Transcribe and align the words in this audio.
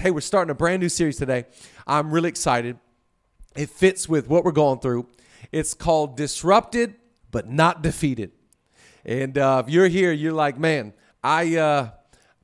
Hey, 0.00 0.10
we're 0.10 0.22
starting 0.22 0.50
a 0.50 0.54
brand 0.54 0.80
new 0.80 0.88
series 0.88 1.18
today. 1.18 1.44
I'm 1.86 2.10
really 2.10 2.30
excited. 2.30 2.78
It 3.54 3.68
fits 3.68 4.08
with 4.08 4.30
what 4.30 4.46
we're 4.46 4.50
going 4.50 4.80
through. 4.80 5.06
It's 5.52 5.74
called 5.74 6.16
Disrupted 6.16 6.94
but 7.30 7.50
Not 7.50 7.82
Defeated. 7.82 8.32
And 9.04 9.36
uh, 9.36 9.62
if 9.62 9.70
you're 9.70 9.88
here, 9.88 10.10
you're 10.10 10.32
like, 10.32 10.58
man, 10.58 10.94
I 11.22 11.54
uh, 11.58 11.90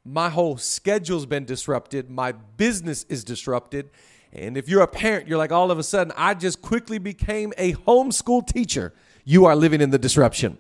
my 0.05 0.29
whole 0.29 0.59
schedule's 0.59 1.25
been 1.25 1.47
disrupted. 1.47 2.11
My 2.11 2.33
business 2.33 3.05
is 3.05 3.25
disrupted. 3.25 3.89
And 4.35 4.59
if 4.59 4.69
you're 4.69 4.83
a 4.83 4.87
parent, 4.87 5.27
you're 5.27 5.39
like, 5.39 5.51
all 5.51 5.71
of 5.71 5.79
a 5.79 5.83
sudden, 5.83 6.13
I 6.15 6.35
just 6.35 6.61
quickly 6.61 6.99
became 6.99 7.55
a 7.57 7.73
homeschool 7.73 8.47
teacher. 8.47 8.93
You 9.25 9.47
are 9.47 9.57
living 9.57 9.81
in 9.81 9.89
the 9.89 9.99
disruption. 9.99 10.59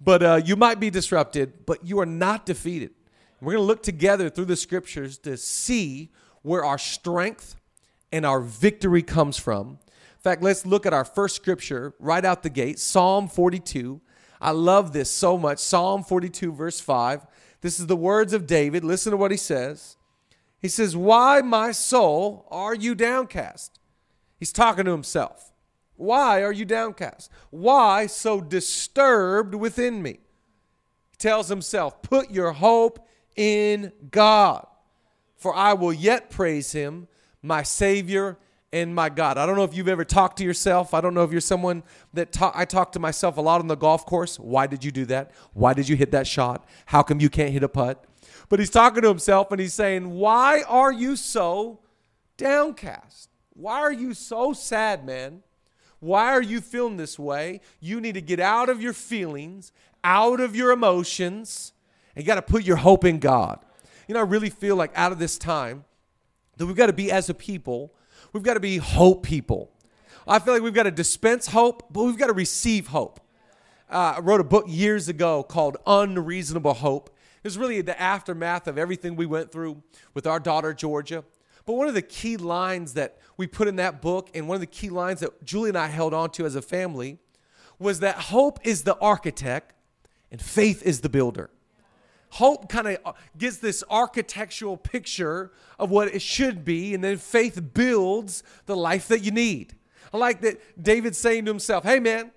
But 0.00 0.22
uh, 0.22 0.40
you 0.42 0.56
might 0.56 0.80
be 0.80 0.88
disrupted, 0.88 1.66
but 1.66 1.86
you 1.86 2.00
are 2.00 2.06
not 2.06 2.46
defeated. 2.46 2.92
We're 3.42 3.52
going 3.52 3.62
to 3.62 3.66
look 3.66 3.82
together 3.82 4.30
through 4.30 4.46
the 4.46 4.56
scriptures 4.56 5.18
to 5.18 5.36
see 5.36 6.10
where 6.42 6.64
our 6.64 6.78
strength 6.78 7.56
and 8.12 8.26
our 8.26 8.40
victory 8.40 9.02
comes 9.02 9.36
from. 9.36 9.78
In 9.88 10.22
fact, 10.22 10.42
let's 10.42 10.66
look 10.66 10.86
at 10.86 10.92
our 10.92 11.04
first 11.04 11.36
scripture 11.36 11.94
right 11.98 12.24
out 12.24 12.42
the 12.42 12.50
gate 12.50 12.78
Psalm 12.78 13.28
42. 13.28 14.00
I 14.40 14.50
love 14.52 14.92
this 14.92 15.10
so 15.10 15.36
much. 15.36 15.58
Psalm 15.58 16.02
42, 16.02 16.52
verse 16.52 16.80
5. 16.80 17.26
This 17.60 17.78
is 17.78 17.86
the 17.86 17.96
words 17.96 18.32
of 18.32 18.46
David. 18.46 18.84
Listen 18.84 19.10
to 19.10 19.16
what 19.16 19.30
he 19.30 19.36
says. 19.36 19.96
He 20.60 20.68
says, 20.68 20.96
Why, 20.96 21.40
my 21.40 21.72
soul, 21.72 22.46
are 22.50 22.74
you 22.74 22.94
downcast? 22.94 23.78
He's 24.38 24.52
talking 24.52 24.84
to 24.86 24.90
himself. 24.90 25.52
Why 25.96 26.42
are 26.42 26.52
you 26.52 26.64
downcast? 26.64 27.30
Why 27.50 28.06
so 28.06 28.40
disturbed 28.40 29.54
within 29.54 30.02
me? 30.02 30.20
He 31.10 31.16
tells 31.18 31.48
himself, 31.48 32.00
Put 32.02 32.30
your 32.30 32.52
hope 32.52 33.06
in 33.36 33.92
God, 34.10 34.66
for 35.40 35.54
I 35.56 35.72
will 35.72 35.92
yet 35.92 36.30
praise 36.30 36.72
him, 36.72 37.08
my 37.42 37.62
Savior 37.62 38.36
and 38.72 38.94
my 38.94 39.08
God. 39.08 39.38
I 39.38 39.46
don't 39.46 39.56
know 39.56 39.64
if 39.64 39.74
you've 39.74 39.88
ever 39.88 40.04
talked 40.04 40.36
to 40.38 40.44
yourself. 40.44 40.94
I 40.94 41.00
don't 41.00 41.14
know 41.14 41.24
if 41.24 41.32
you're 41.32 41.40
someone 41.40 41.82
that 42.12 42.30
ta- 42.30 42.52
I 42.54 42.66
talk 42.66 42.92
to 42.92 43.00
myself 43.00 43.38
a 43.38 43.40
lot 43.40 43.60
on 43.60 43.66
the 43.66 43.74
golf 43.74 44.04
course. 44.06 44.38
Why 44.38 44.66
did 44.66 44.84
you 44.84 44.92
do 44.92 45.06
that? 45.06 45.32
Why 45.54 45.72
did 45.72 45.88
you 45.88 45.96
hit 45.96 46.12
that 46.12 46.26
shot? 46.26 46.68
How 46.86 47.02
come 47.02 47.20
you 47.20 47.30
can't 47.30 47.52
hit 47.52 47.64
a 47.64 47.68
putt? 47.68 48.04
But 48.50 48.58
he's 48.58 48.70
talking 48.70 49.02
to 49.02 49.08
himself 49.08 49.50
and 49.50 49.60
he's 49.60 49.74
saying, 49.74 50.10
Why 50.10 50.62
are 50.68 50.92
you 50.92 51.16
so 51.16 51.80
downcast? 52.36 53.30
Why 53.54 53.80
are 53.80 53.92
you 53.92 54.12
so 54.12 54.52
sad, 54.52 55.04
man? 55.06 55.42
Why 55.98 56.28
are 56.28 56.42
you 56.42 56.60
feeling 56.60 56.96
this 56.96 57.18
way? 57.18 57.60
You 57.80 58.00
need 58.00 58.14
to 58.14 58.22
get 58.22 58.40
out 58.40 58.68
of 58.68 58.80
your 58.80 58.92
feelings, 58.92 59.72
out 60.04 60.40
of 60.40 60.54
your 60.54 60.70
emotions, 60.70 61.72
and 62.14 62.24
you 62.24 62.26
got 62.26 62.36
to 62.36 62.42
put 62.42 62.64
your 62.64 62.76
hope 62.76 63.04
in 63.04 63.18
God. 63.18 63.64
You 64.10 64.14
know, 64.14 64.20
I 64.22 64.24
really 64.24 64.50
feel 64.50 64.74
like 64.74 64.90
out 64.96 65.12
of 65.12 65.20
this 65.20 65.38
time 65.38 65.84
that 66.56 66.66
we've 66.66 66.74
got 66.74 66.86
to 66.86 66.92
be 66.92 67.12
as 67.12 67.30
a 67.30 67.34
people 67.34 67.94
We've 68.32 68.42
got 68.42 68.54
to 68.54 68.60
be 68.60 68.78
hope 68.78 69.22
people. 69.22 69.70
I 70.26 70.40
feel 70.40 70.52
like 70.52 70.64
we've 70.64 70.74
got 70.74 70.82
to 70.82 70.90
dispense 70.90 71.46
hope, 71.46 71.92
but 71.92 72.02
we've 72.02 72.18
got 72.18 72.26
to 72.26 72.32
receive 72.32 72.88
hope. 72.88 73.20
Uh, 73.88 74.14
I 74.16 74.18
wrote 74.18 74.40
a 74.40 74.44
book 74.44 74.64
years 74.66 75.08
ago 75.08 75.44
called 75.44 75.76
Unreasonable 75.86 76.74
Hope. 76.74 77.16
It 77.36 77.46
was 77.46 77.56
really 77.56 77.82
the 77.82 78.00
aftermath 78.00 78.66
of 78.66 78.78
everything 78.78 79.14
we 79.14 79.26
went 79.26 79.52
through 79.52 79.80
with 80.12 80.26
our 80.26 80.40
daughter, 80.40 80.74
Georgia. 80.74 81.22
But 81.64 81.74
one 81.74 81.86
of 81.86 81.94
the 81.94 82.02
key 82.02 82.36
lines 82.36 82.94
that 82.94 83.16
we 83.36 83.46
put 83.46 83.68
in 83.68 83.76
that 83.76 84.02
book, 84.02 84.28
and 84.34 84.48
one 84.48 84.56
of 84.56 84.60
the 84.60 84.66
key 84.66 84.90
lines 84.90 85.20
that 85.20 85.44
Julie 85.44 85.68
and 85.68 85.78
I 85.78 85.86
held 85.86 86.14
on 86.14 86.30
to 86.30 86.46
as 86.46 86.56
a 86.56 86.62
family, 86.62 87.18
was 87.78 88.00
that 88.00 88.16
hope 88.16 88.58
is 88.64 88.82
the 88.82 88.98
architect 88.98 89.72
and 90.32 90.42
faith 90.42 90.82
is 90.82 91.00
the 91.00 91.08
builder 91.08 91.48
hope 92.30 92.68
kind 92.68 92.88
of 92.88 92.98
uh, 93.04 93.12
gives 93.36 93.58
this 93.58 93.84
architectural 93.90 94.76
picture 94.76 95.52
of 95.78 95.90
what 95.90 96.08
it 96.08 96.22
should 96.22 96.64
be, 96.64 96.94
and 96.94 97.02
then 97.02 97.16
faith 97.16 97.60
builds 97.74 98.42
the 98.66 98.76
life 98.76 99.08
that 99.08 99.20
you 99.20 99.30
need. 99.30 99.74
I 100.12 100.16
like 100.16 100.40
that 100.40 100.82
David's 100.82 101.18
saying 101.18 101.44
to 101.44 101.50
himself, 101.50 101.84
hey 101.84 102.00
man, 102.00 102.32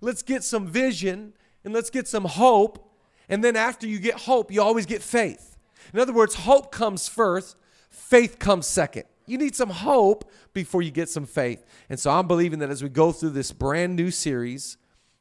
let's 0.00 0.22
get 0.22 0.44
some 0.44 0.66
vision 0.66 1.34
and 1.64 1.72
let's 1.72 1.90
get 1.90 2.08
some 2.08 2.24
hope. 2.24 2.92
And 3.28 3.42
then 3.42 3.56
after 3.56 3.86
you 3.86 3.98
get 3.98 4.14
hope, 4.14 4.50
you 4.50 4.60
always 4.60 4.86
get 4.86 5.02
faith. 5.02 5.56
In 5.92 6.00
other 6.00 6.12
words, 6.12 6.34
hope 6.34 6.70
comes 6.72 7.08
first, 7.08 7.56
faith 7.90 8.38
comes 8.38 8.66
second. 8.66 9.04
You 9.26 9.38
need 9.38 9.54
some 9.56 9.70
hope 9.70 10.30
before 10.52 10.82
you 10.82 10.90
get 10.90 11.08
some 11.08 11.24
faith. 11.24 11.64
And 11.88 11.98
so 11.98 12.10
I'm 12.10 12.26
believing 12.26 12.58
that 12.58 12.68
as 12.68 12.82
we 12.82 12.90
go 12.90 13.10
through 13.10 13.30
this 13.30 13.52
brand 13.52 13.96
new 13.96 14.10
series, 14.10 14.76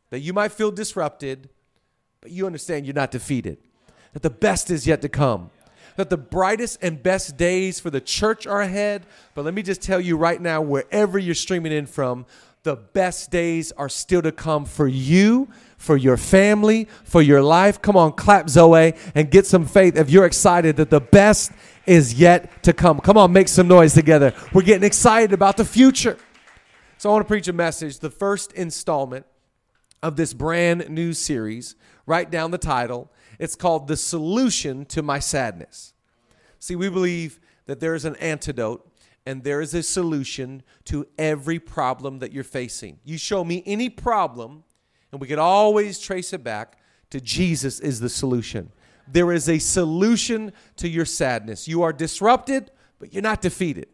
that 0.09 0.19
you 0.19 0.33
might 0.33 0.51
feel 0.51 0.71
disrupted, 0.71 1.49
but 2.19 2.31
you 2.31 2.45
understand 2.45 2.85
you're 2.85 2.93
not 2.93 3.11
defeated 3.11 3.57
that 4.13 4.21
the 4.21 4.29
best 4.29 4.71
is 4.71 4.87
yet 4.87 5.01
to 5.01 5.09
come, 5.09 5.49
that 5.95 6.09
the 6.09 6.17
brightest 6.17 6.79
and 6.81 7.01
best 7.01 7.37
days 7.37 7.79
for 7.79 7.89
the 7.89 8.01
church 8.01 8.47
are 8.47 8.61
ahead. 8.61 9.05
But 9.35 9.45
let 9.45 9.53
me 9.53 9.61
just 9.61 9.81
tell 9.81 9.99
you 9.99 10.17
right 10.17 10.41
now, 10.41 10.61
wherever 10.61 11.19
you're 11.19 11.35
streaming 11.35 11.71
in 11.71 11.85
from, 11.85 12.25
the 12.63 12.75
best 12.77 13.29
days 13.29 13.73
are 13.73 13.89
still 13.89 14.21
to 14.21 14.31
come 14.31 14.63
for 14.63 14.87
you, 14.87 15.49
for 15.77 15.97
your 15.97 16.15
family, 16.15 16.87
for 17.03 17.21
your 17.21 17.41
life. 17.41 17.81
Come 17.81 17.97
on, 17.97 18.13
clap 18.13 18.49
Zoe 18.49 18.93
and 19.13 19.29
get 19.29 19.45
some 19.45 19.65
faith 19.65 19.97
if 19.97 20.09
you're 20.09 20.25
excited 20.25 20.77
that 20.77 20.89
the 20.89 21.01
best 21.01 21.51
is 21.85 22.13
yet 22.13 22.63
to 22.63 22.71
come. 22.71 23.01
Come 23.01 23.17
on, 23.17 23.33
make 23.33 23.49
some 23.49 23.67
noise 23.67 23.93
together. 23.93 24.33
We're 24.53 24.61
getting 24.61 24.85
excited 24.85 25.33
about 25.33 25.57
the 25.57 25.65
future. 25.65 26.17
So 26.97 27.09
I 27.09 27.13
want 27.13 27.25
to 27.25 27.27
preach 27.27 27.49
a 27.49 27.53
message, 27.53 27.99
the 27.99 28.09
first 28.09 28.53
installment 28.53 29.25
of 30.01 30.15
this 30.15 30.33
brand 30.33 30.89
new 30.89 31.11
series. 31.11 31.75
Write 32.05 32.31
down 32.31 32.51
the 32.51 32.57
title 32.57 33.11
it's 33.39 33.55
called 33.55 33.87
The 33.87 33.97
Solution 33.97 34.85
to 34.85 35.01
My 35.01 35.19
Sadness. 35.19 35.93
See, 36.59 36.75
we 36.75 36.89
believe 36.89 37.39
that 37.65 37.79
there 37.79 37.95
is 37.95 38.05
an 38.05 38.15
antidote 38.17 38.89
and 39.25 39.43
there 39.43 39.61
is 39.61 39.73
a 39.73 39.83
solution 39.83 40.63
to 40.85 41.07
every 41.17 41.59
problem 41.59 42.19
that 42.19 42.33
you're 42.33 42.43
facing. 42.43 42.99
You 43.03 43.17
show 43.17 43.43
me 43.43 43.63
any 43.65 43.89
problem, 43.89 44.63
and 45.11 45.21
we 45.21 45.27
can 45.27 45.39
always 45.39 45.99
trace 45.99 46.33
it 46.33 46.43
back 46.43 46.77
to 47.09 47.21
Jesus 47.21 47.79
is 47.79 47.99
the 47.99 48.09
solution. 48.09 48.71
There 49.07 49.31
is 49.31 49.47
a 49.47 49.59
solution 49.59 50.51
to 50.77 50.89
your 50.89 51.05
sadness. 51.05 51.67
You 51.67 51.83
are 51.83 51.93
disrupted, 51.93 52.71
but 52.99 53.13
you're 53.13 53.23
not 53.23 53.41
defeated. 53.41 53.87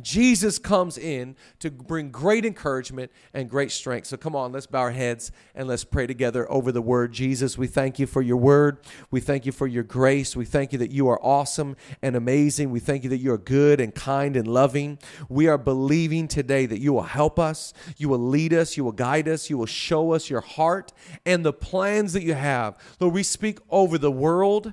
Jesus 0.00 0.58
comes 0.58 0.98
in 0.98 1.36
to 1.60 1.70
bring 1.70 2.10
great 2.10 2.44
encouragement 2.44 3.12
and 3.32 3.48
great 3.48 3.70
strength. 3.70 4.08
So 4.08 4.16
come 4.16 4.34
on, 4.34 4.52
let's 4.52 4.66
bow 4.66 4.80
our 4.80 4.90
heads 4.90 5.30
and 5.54 5.68
let's 5.68 5.84
pray 5.84 6.06
together 6.06 6.50
over 6.50 6.72
the 6.72 6.82
word. 6.82 7.12
Jesus, 7.12 7.56
we 7.56 7.66
thank 7.66 7.98
you 7.98 8.06
for 8.06 8.20
your 8.20 8.36
word. 8.36 8.78
We 9.10 9.20
thank 9.20 9.46
you 9.46 9.52
for 9.52 9.66
your 9.66 9.84
grace. 9.84 10.34
We 10.34 10.44
thank 10.44 10.72
you 10.72 10.78
that 10.78 10.90
you 10.90 11.08
are 11.08 11.22
awesome 11.22 11.76
and 12.02 12.16
amazing. 12.16 12.70
We 12.70 12.80
thank 12.80 13.04
you 13.04 13.10
that 13.10 13.18
you 13.18 13.32
are 13.32 13.38
good 13.38 13.80
and 13.80 13.94
kind 13.94 14.36
and 14.36 14.48
loving. 14.48 14.98
We 15.28 15.46
are 15.46 15.58
believing 15.58 16.28
today 16.28 16.66
that 16.66 16.80
you 16.80 16.92
will 16.92 17.02
help 17.02 17.38
us, 17.38 17.72
you 17.96 18.08
will 18.08 18.18
lead 18.18 18.52
us, 18.52 18.76
you 18.76 18.84
will 18.84 18.92
guide 18.92 19.28
us, 19.28 19.48
you 19.48 19.58
will 19.58 19.66
show 19.66 20.12
us 20.12 20.28
your 20.28 20.40
heart 20.40 20.92
and 21.24 21.44
the 21.44 21.52
plans 21.52 22.12
that 22.14 22.22
you 22.22 22.34
have. 22.34 22.76
Lord, 23.00 23.14
we 23.14 23.22
speak 23.22 23.58
over 23.70 23.98
the 23.98 24.10
world. 24.10 24.72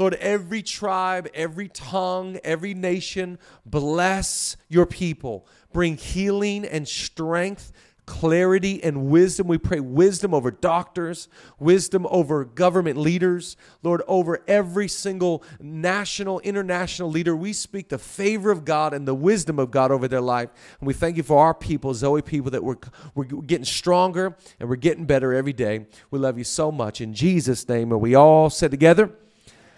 Lord, 0.00 0.14
every 0.14 0.62
tribe, 0.62 1.28
every 1.34 1.68
tongue, 1.68 2.38
every 2.42 2.72
nation, 2.72 3.38
bless 3.66 4.56
your 4.70 4.86
people. 4.86 5.46
Bring 5.74 5.98
healing 5.98 6.64
and 6.64 6.88
strength, 6.88 7.70
clarity 8.06 8.82
and 8.82 9.08
wisdom. 9.08 9.46
We 9.46 9.58
pray 9.58 9.78
wisdom 9.78 10.32
over 10.32 10.50
doctors, 10.50 11.28
wisdom 11.58 12.06
over 12.08 12.46
government 12.46 12.96
leaders, 12.96 13.58
Lord, 13.82 14.00
over 14.08 14.42
every 14.48 14.88
single 14.88 15.44
national, 15.60 16.40
international 16.40 17.10
leader. 17.10 17.36
We 17.36 17.52
speak 17.52 17.90
the 17.90 17.98
favor 17.98 18.50
of 18.50 18.64
God 18.64 18.94
and 18.94 19.06
the 19.06 19.14
wisdom 19.14 19.58
of 19.58 19.70
God 19.70 19.90
over 19.90 20.08
their 20.08 20.22
life. 20.22 20.48
And 20.80 20.86
we 20.86 20.94
thank 20.94 21.18
you 21.18 21.22
for 21.22 21.44
our 21.44 21.52
people, 21.52 21.92
Zoe 21.92 22.22
people, 22.22 22.50
that 22.52 22.64
we're, 22.64 22.78
we're 23.14 23.26
getting 23.26 23.66
stronger 23.66 24.34
and 24.58 24.70
we're 24.70 24.76
getting 24.76 25.04
better 25.04 25.34
every 25.34 25.52
day. 25.52 25.84
We 26.10 26.18
love 26.18 26.38
you 26.38 26.44
so 26.44 26.72
much. 26.72 27.02
In 27.02 27.12
Jesus' 27.12 27.68
name, 27.68 27.92
and 27.92 28.00
we 28.00 28.14
all 28.14 28.48
said 28.48 28.70
together, 28.70 29.12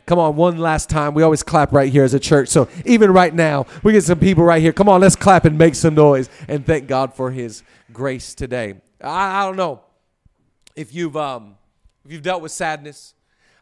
Come 0.07 0.19
on, 0.19 0.37
one 0.37 0.59
last 0.59 0.91
time. 0.91 1.15
We 1.15 1.23
always 1.23 1.43
clap 1.43 1.73
right 1.73 1.91
here 1.91 2.03
as 2.03 2.13
a 2.13 2.21
church. 2.21 2.49
So 2.49 2.69
even 2.85 3.13
right 3.13 3.33
now, 3.33 3.67
we 3.83 3.93
get 3.93 4.03
some 4.05 4.19
people 4.19 4.45
right 4.45 4.61
here. 4.61 4.72
Come 4.72 4.89
on, 4.89 5.01
let's 5.01 5.16
clap 5.16 5.45
and 5.45 5.57
make 5.57 5.75
some 5.75 5.95
noise 5.95 6.28
and 6.49 6.66
thank 6.66 6.89
God 6.89 7.15
for 7.15 7.31
His 7.31 7.63
grace 7.93 8.34
today. 8.34 8.75
I, 9.01 9.43
I 9.43 9.47
don't 9.47 9.57
know 9.57 9.83
if 10.75 10.95
you've 10.95 11.16
um, 11.16 11.57
if 12.04 12.13
you've 12.13 12.22
dealt 12.22 12.43
with 12.43 12.53
sadness. 12.53 13.15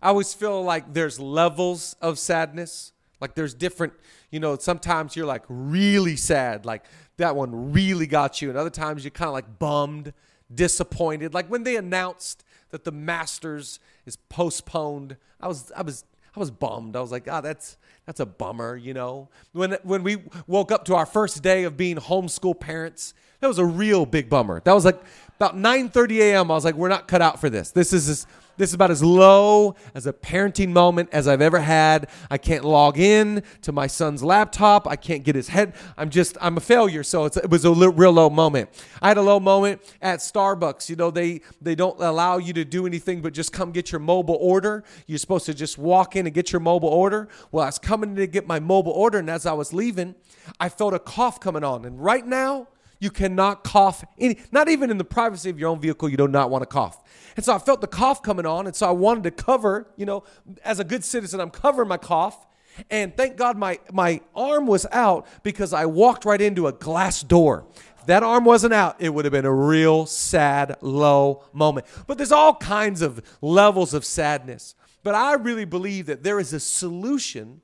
I 0.03 0.09
always 0.09 0.33
feel 0.33 0.63
like 0.63 0.95
there's 0.95 1.21
levels 1.21 1.95
of 2.01 2.19
sadness. 2.19 2.93
Like 3.21 3.35
there's 3.35 3.53
different, 3.53 3.93
you 4.31 4.41
know. 4.41 4.57
Sometimes 4.57 5.15
you're 5.15 5.27
like 5.27 5.45
really 5.49 6.17
sad, 6.17 6.65
like 6.65 6.85
that 7.19 7.37
one 7.37 7.73
really 7.73 8.07
got 8.07 8.41
you, 8.41 8.49
and 8.49 8.57
other 8.57 8.71
times 8.71 9.05
you're 9.05 9.11
kind 9.11 9.29
of 9.29 9.35
like 9.35 9.59
bummed, 9.59 10.15
disappointed. 10.53 11.35
Like 11.35 11.49
when 11.49 11.65
they 11.65 11.77
announced 11.77 12.45
that 12.71 12.85
the 12.85 12.93
Masters 12.93 13.79
is 14.07 14.17
postponed, 14.17 15.19
I 15.39 15.49
was 15.49 15.71
I 15.77 15.83
was 15.83 16.05
I 16.35 16.41
was 16.41 16.50
bummed. 16.50 16.97
I 16.97 17.00
was 17.00 17.11
like, 17.11 17.29
ah, 17.31 17.41
that's 17.41 17.77
that's 18.06 18.21
a 18.21 18.27
bummer, 18.27 18.77
you 18.77 18.94
know. 18.94 19.29
When 19.53 19.73
when 19.82 20.03
we 20.03 20.19
woke 20.47 20.71
up 20.73 20.85
to 20.87 20.94
our 20.94 21.06
first 21.06 21.43
day 21.43 21.65
of 21.65 21.77
being 21.77 21.97
homeschool 21.97 22.59
parents, 22.59 23.15
that 23.41 23.49
was 23.49 23.59
a 23.59 23.65
real 23.65 24.06
big 24.06 24.29
bummer. 24.29 24.61
That 24.65 24.75
was 24.75 24.85
like 24.85 25.00
about 25.37 25.56
9:30 25.56 26.19
a.m. 26.19 26.50
I 26.50 26.55
was 26.55 26.65
like, 26.65 26.75
we're 26.75 26.88
not 26.88 27.09
cut 27.09 27.23
out 27.23 27.41
for 27.41 27.50
this. 27.50 27.71
This 27.71 27.93
is 27.93 28.06
this, 28.06 28.27
this 28.61 28.71
is 28.71 28.75
about 28.75 28.91
as 28.91 29.03
low 29.03 29.75
as 29.95 30.07
a 30.07 30.12
parenting 30.12 30.69
moment 30.69 31.09
as 31.12 31.27
I've 31.27 31.41
ever 31.41 31.61
had. 31.61 32.11
I 32.31 32.37
can't 32.37 32.62
log 32.62 32.99
in 32.99 33.43
to 33.62 33.73
my 33.73 33.87
son's 33.87 34.23
laptop. 34.23 34.87
I 34.87 34.97
can't 34.97 35.25
get 35.25 35.35
his 35.35 35.49
head. 35.49 35.75
I'm 35.97 36.11
just 36.11 36.37
I'm 36.43 36.59
a 36.59 36.61
failure. 36.61 37.03
So 37.03 37.25
it 37.25 37.49
was 37.49 37.65
a 37.65 37.73
real 37.73 38.12
low 38.12 38.29
moment. 38.29 38.69
I 39.01 39.09
had 39.09 39.17
a 39.17 39.23
low 39.23 39.41
moment 39.41 39.81
at 40.03 40.19
Starbucks. 40.19 40.91
You 40.91 40.97
know 40.97 41.11
they 41.11 41.41
they 41.62 41.75
don't 41.75 41.99
allow 42.01 42.37
you 42.37 42.53
to 42.53 42.67
do 42.67 42.87
anything 42.87 43.23
but 43.23 43.33
just 43.33 43.51
come 43.51 43.73
get 43.73 43.91
your 43.93 43.99
mobile 43.99 44.37
order. 44.39 44.85
You're 45.07 45.19
supposed 45.19 45.47
to 45.47 45.55
just 45.55 45.79
walk 45.79 46.15
in 46.15 46.27
and 46.27 46.35
get 46.35 46.53
your 46.53 46.61
mobile 46.61 46.91
order. 46.91 47.29
Well, 47.51 47.65
I 47.65 47.69
was 47.69 47.79
coming 47.79 48.15
to 48.17 48.27
get 48.27 48.47
my 48.47 48.61
mobile 48.61 48.93
order, 48.93 49.19
and 49.19 49.31
as 49.31 49.47
I 49.47 49.55
was 49.55 49.73
leaving, 49.73 50.15
I 50.61 50.69
felt 50.69 50.93
a 50.93 50.99
cough 50.99 51.41
coming 51.41 51.65
on. 51.65 51.87
And 51.87 51.99
right 51.99 52.27
now 52.27 52.69
you 53.00 53.11
cannot 53.11 53.64
cough 53.64 54.05
any, 54.19 54.38
not 54.52 54.69
even 54.69 54.91
in 54.91 54.99
the 54.99 55.05
privacy 55.05 55.50
of 55.50 55.58
your 55.58 55.70
own 55.70 55.81
vehicle, 55.81 56.08
you 56.08 56.17
do 56.17 56.29
not 56.29 56.50
want 56.50 56.62
to 56.62 56.67
cough. 56.67 57.02
And 57.35 57.44
so 57.44 57.55
I 57.55 57.58
felt 57.58 57.81
the 57.81 57.87
cough 57.87 58.23
coming 58.23 58.47
on, 58.47 58.67
and 58.67 58.76
so 58.76 58.87
I 58.87 58.93
wanted 58.93 59.25
to 59.25 59.31
cover, 59.31 59.88
you 59.97 60.06
know, 60.06 60.23
as 60.62 60.79
a 60.79 60.85
good 60.85 61.05
citizen, 61.05 61.41
I'm 61.41 61.50
covering 61.50 61.88
my 61.88 61.97
cough. 61.97 62.47
And 62.88 63.17
thank 63.17 63.37
God 63.37 63.58
my, 63.58 63.79
my 63.93 64.20
arm 64.35 64.67
was 64.67 64.87
out 64.93 65.26
because 65.43 65.73
I 65.73 65.87
walked 65.87 66.25
right 66.25 66.41
into 66.41 66.67
a 66.67 66.73
glass 66.73 67.23
door. 67.23 67.67
If 67.99 68.06
that 68.06 68.23
arm 68.23 68.44
wasn't 68.44 68.75
out, 68.75 68.97
it 69.00 69.12
would 69.12 69.25
have 69.25 69.32
been 69.32 69.44
a 69.44 69.52
real 69.52 70.06
sad, 70.06 70.76
low 70.81 71.44
moment. 71.52 71.87
But 72.06 72.17
there's 72.17 72.32
all 72.32 72.55
kinds 72.55 73.02
of 73.02 73.20
levels 73.43 73.93
of 73.93 74.05
sadness. 74.05 74.75
But 75.02 75.14
I 75.14 75.35
really 75.35 75.64
believe 75.64 76.06
that 76.06 76.23
there 76.23 76.38
is 76.38 76.52
a 76.52 76.61
solution 76.61 77.61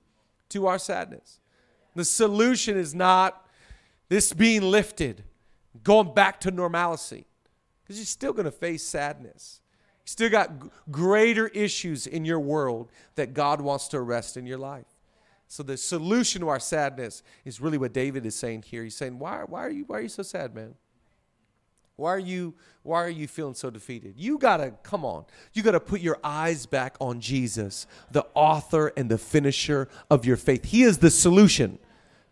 to 0.51 0.67
our 0.67 0.79
sadness. 0.79 1.41
The 1.95 2.05
solution 2.05 2.77
is 2.77 2.95
not 2.95 3.46
this 4.09 4.33
being 4.33 4.63
lifted, 4.63 5.25
going 5.83 6.15
back 6.15 6.41
to 6.41 6.51
normalcy. 6.51 7.27
Because 7.83 7.99
you're 7.99 8.07
still 8.07 8.33
going 8.33 8.47
to 8.47 8.51
face 8.51 8.83
sadness. 8.83 9.61
You 10.05 10.11
still 10.11 10.31
got 10.31 10.61
g- 10.61 10.69
greater 10.91 11.49
issues 11.49 12.07
in 12.07 12.25
your 12.25 12.41
world 12.41 12.91
that 13.15 13.33
God 13.33 13.61
wants 13.61 13.89
to 13.89 13.99
arrest 13.99 14.37
in 14.37 14.47
your 14.47 14.59
life. 14.59 14.87
So 15.49 15.63
the 15.63 15.77
solution 15.77 16.41
to 16.41 16.49
our 16.49 16.59
sadness 16.59 17.23
is 17.45 17.61
really 17.61 17.79
what 17.79 17.93
David 17.93 18.27
is 18.27 18.35
saying 18.35 18.63
here. 18.63 18.83
He's 18.83 18.97
saying, 18.97 19.19
"Why, 19.19 19.45
why 19.47 19.65
are 19.65 19.71
you, 19.71 19.85
why 19.87 19.99
are 19.99 20.03
you 20.03 20.09
so 20.09 20.25
sad, 20.25 20.55
man? 20.55 20.75
Why 21.95 22.11
are 22.11 22.19
you, 22.19 22.55
why 22.83 23.03
are 23.05 23.09
you 23.09 23.27
feeling 23.27 23.55
so 23.55 23.71
defeated? 23.71 24.15
You 24.17 24.39
gotta 24.39 24.73
come 24.83 25.05
on. 25.05 25.25
You 25.55 25.63
gotta 25.63 25.81
put 25.81 26.01
your 26.01 26.19
eyes 26.23 26.67
back 26.67 26.97
on 27.01 27.21
Jesus, 27.21 27.87
the 28.11 28.27
author 28.35 28.93
and 28.97 29.09
the 29.09 29.19
finisher 29.19 29.89
of 30.11 30.27
your 30.27 30.37
faith. 30.37 30.65
He 30.65 30.83
is 30.83 30.99
the 30.99 31.11
solution 31.11 31.79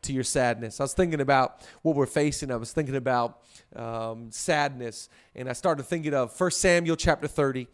to 0.05 0.13
your 0.13 0.25
sadness. 0.25 0.81
I 0.81 0.85
was 0.85 0.95
thinking 0.95 1.21
about 1.21 1.61
what 1.83 1.97
we're 1.97 2.07
facing. 2.07 2.51
I 2.51 2.57
was 2.57 2.73
thinking 2.73 2.97
about 2.97 3.41
um, 3.75 4.31
sadness, 4.31 5.09
and 5.35 5.49
I 5.49 5.53
started 5.53 5.85
thinking 5.85 6.15
of 6.15 6.39
1 6.39 6.51
Samuel 6.53 6.97
chapter 6.97 7.27
30. 7.27 7.67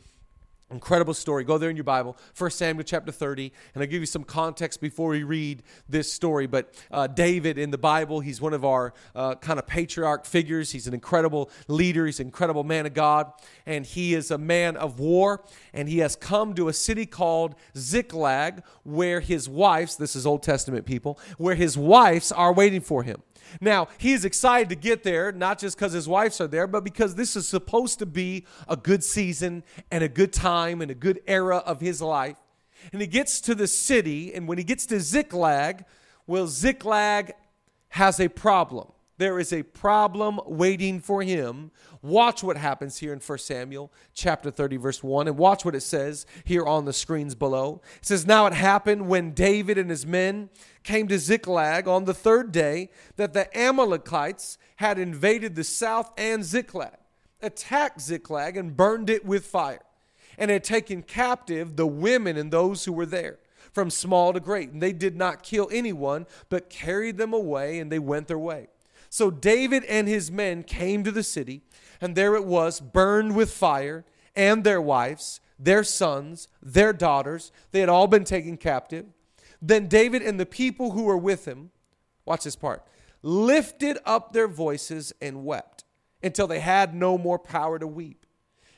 Incredible 0.72 1.14
story. 1.14 1.42
Go 1.42 1.58
there 1.58 1.68
in 1.68 1.74
your 1.74 1.84
Bible, 1.84 2.16
1 2.38 2.50
Samuel 2.52 2.84
chapter 2.84 3.10
30, 3.10 3.52
and 3.74 3.82
I'll 3.82 3.88
give 3.88 4.00
you 4.00 4.06
some 4.06 4.22
context 4.22 4.80
before 4.80 5.10
we 5.10 5.24
read 5.24 5.64
this 5.88 6.12
story. 6.12 6.46
But 6.46 6.72
uh, 6.92 7.08
David 7.08 7.58
in 7.58 7.72
the 7.72 7.78
Bible, 7.78 8.20
he's 8.20 8.40
one 8.40 8.54
of 8.54 8.64
our 8.64 8.94
uh, 9.16 9.34
kind 9.34 9.58
of 9.58 9.66
patriarch 9.66 10.24
figures. 10.26 10.70
He's 10.70 10.86
an 10.86 10.94
incredible 10.94 11.50
leader, 11.66 12.06
he's 12.06 12.20
an 12.20 12.26
incredible 12.26 12.62
man 12.62 12.86
of 12.86 12.94
God, 12.94 13.32
and 13.66 13.84
he 13.84 14.14
is 14.14 14.30
a 14.30 14.38
man 14.38 14.76
of 14.76 15.00
war. 15.00 15.44
And 15.72 15.88
he 15.88 15.98
has 15.98 16.14
come 16.14 16.54
to 16.54 16.68
a 16.68 16.72
city 16.72 17.04
called 17.04 17.56
Ziklag, 17.76 18.62
where 18.84 19.18
his 19.18 19.48
wives, 19.48 19.96
this 19.96 20.14
is 20.14 20.24
Old 20.24 20.44
Testament 20.44 20.86
people, 20.86 21.18
where 21.36 21.56
his 21.56 21.76
wives 21.76 22.30
are 22.30 22.52
waiting 22.52 22.80
for 22.80 23.02
him. 23.02 23.22
Now, 23.60 23.88
he's 23.98 24.24
excited 24.24 24.68
to 24.68 24.74
get 24.74 25.02
there, 25.02 25.32
not 25.32 25.58
just 25.58 25.76
because 25.76 25.92
his 25.92 26.08
wives 26.08 26.40
are 26.40 26.46
there, 26.46 26.66
but 26.66 26.84
because 26.84 27.14
this 27.14 27.36
is 27.36 27.48
supposed 27.48 27.98
to 28.00 28.06
be 28.06 28.46
a 28.68 28.76
good 28.76 29.02
season 29.02 29.64
and 29.90 30.04
a 30.04 30.08
good 30.08 30.32
time 30.32 30.82
and 30.82 30.90
a 30.90 30.94
good 30.94 31.20
era 31.26 31.58
of 31.58 31.80
his 31.80 32.00
life. 32.00 32.36
And 32.92 33.00
he 33.00 33.06
gets 33.06 33.40
to 33.42 33.54
the 33.54 33.66
city, 33.66 34.32
and 34.34 34.48
when 34.48 34.58
he 34.58 34.64
gets 34.64 34.86
to 34.86 35.00
Ziklag, 35.00 35.84
well, 36.26 36.46
Ziklag 36.46 37.32
has 37.90 38.20
a 38.20 38.28
problem. 38.28 38.92
There 39.20 39.38
is 39.38 39.52
a 39.52 39.64
problem 39.64 40.40
waiting 40.46 40.98
for 40.98 41.22
him. 41.22 41.72
Watch 42.00 42.42
what 42.42 42.56
happens 42.56 42.96
here 42.96 43.12
in 43.12 43.18
1 43.20 43.36
Samuel 43.36 43.92
chapter 44.14 44.50
30, 44.50 44.78
verse 44.78 45.02
1, 45.02 45.28
and 45.28 45.36
watch 45.36 45.62
what 45.62 45.74
it 45.74 45.82
says 45.82 46.24
here 46.42 46.64
on 46.64 46.86
the 46.86 46.94
screens 46.94 47.34
below. 47.34 47.82
It 47.98 48.06
says, 48.06 48.26
Now 48.26 48.46
it 48.46 48.54
happened 48.54 49.08
when 49.08 49.32
David 49.32 49.76
and 49.76 49.90
his 49.90 50.06
men 50.06 50.48
came 50.84 51.06
to 51.08 51.18
Ziklag 51.18 51.86
on 51.86 52.06
the 52.06 52.14
third 52.14 52.50
day 52.50 52.88
that 53.16 53.34
the 53.34 53.54
Amalekites 53.54 54.56
had 54.76 54.98
invaded 54.98 55.54
the 55.54 55.64
south 55.64 56.10
and 56.16 56.42
Ziklag, 56.42 56.96
attacked 57.42 58.00
Ziklag, 58.00 58.56
and 58.56 58.74
burned 58.74 59.10
it 59.10 59.26
with 59.26 59.44
fire, 59.44 59.82
and 60.38 60.50
had 60.50 60.64
taken 60.64 61.02
captive 61.02 61.76
the 61.76 61.86
women 61.86 62.38
and 62.38 62.50
those 62.50 62.86
who 62.86 62.92
were 62.94 63.04
there 63.04 63.38
from 63.70 63.90
small 63.90 64.32
to 64.32 64.40
great. 64.40 64.70
And 64.70 64.82
they 64.82 64.94
did 64.94 65.14
not 65.14 65.42
kill 65.42 65.68
anyone, 65.70 66.26
but 66.48 66.70
carried 66.70 67.18
them 67.18 67.34
away, 67.34 67.80
and 67.80 67.92
they 67.92 67.98
went 67.98 68.26
their 68.26 68.38
way. 68.38 68.68
So 69.10 69.30
David 69.30 69.84
and 69.84 70.06
his 70.06 70.30
men 70.30 70.62
came 70.62 71.02
to 71.02 71.10
the 71.10 71.24
city, 71.24 71.62
and 72.00 72.14
there 72.14 72.36
it 72.36 72.44
was, 72.44 72.80
burned 72.80 73.34
with 73.34 73.52
fire, 73.52 74.04
and 74.36 74.62
their 74.62 74.80
wives, 74.80 75.40
their 75.58 75.82
sons, 75.82 76.46
their 76.62 76.92
daughters. 76.92 77.50
They 77.72 77.80
had 77.80 77.88
all 77.88 78.06
been 78.06 78.22
taken 78.22 78.56
captive. 78.56 79.06
Then 79.60 79.88
David 79.88 80.22
and 80.22 80.38
the 80.38 80.46
people 80.46 80.92
who 80.92 81.02
were 81.02 81.18
with 81.18 81.44
him, 81.44 81.70
watch 82.24 82.44
this 82.44 82.54
part, 82.54 82.86
lifted 83.20 83.98
up 84.06 84.32
their 84.32 84.48
voices 84.48 85.12
and 85.20 85.44
wept 85.44 85.84
until 86.22 86.46
they 86.46 86.60
had 86.60 86.94
no 86.94 87.18
more 87.18 87.38
power 87.38 87.80
to 87.80 87.88
weep. 87.88 88.24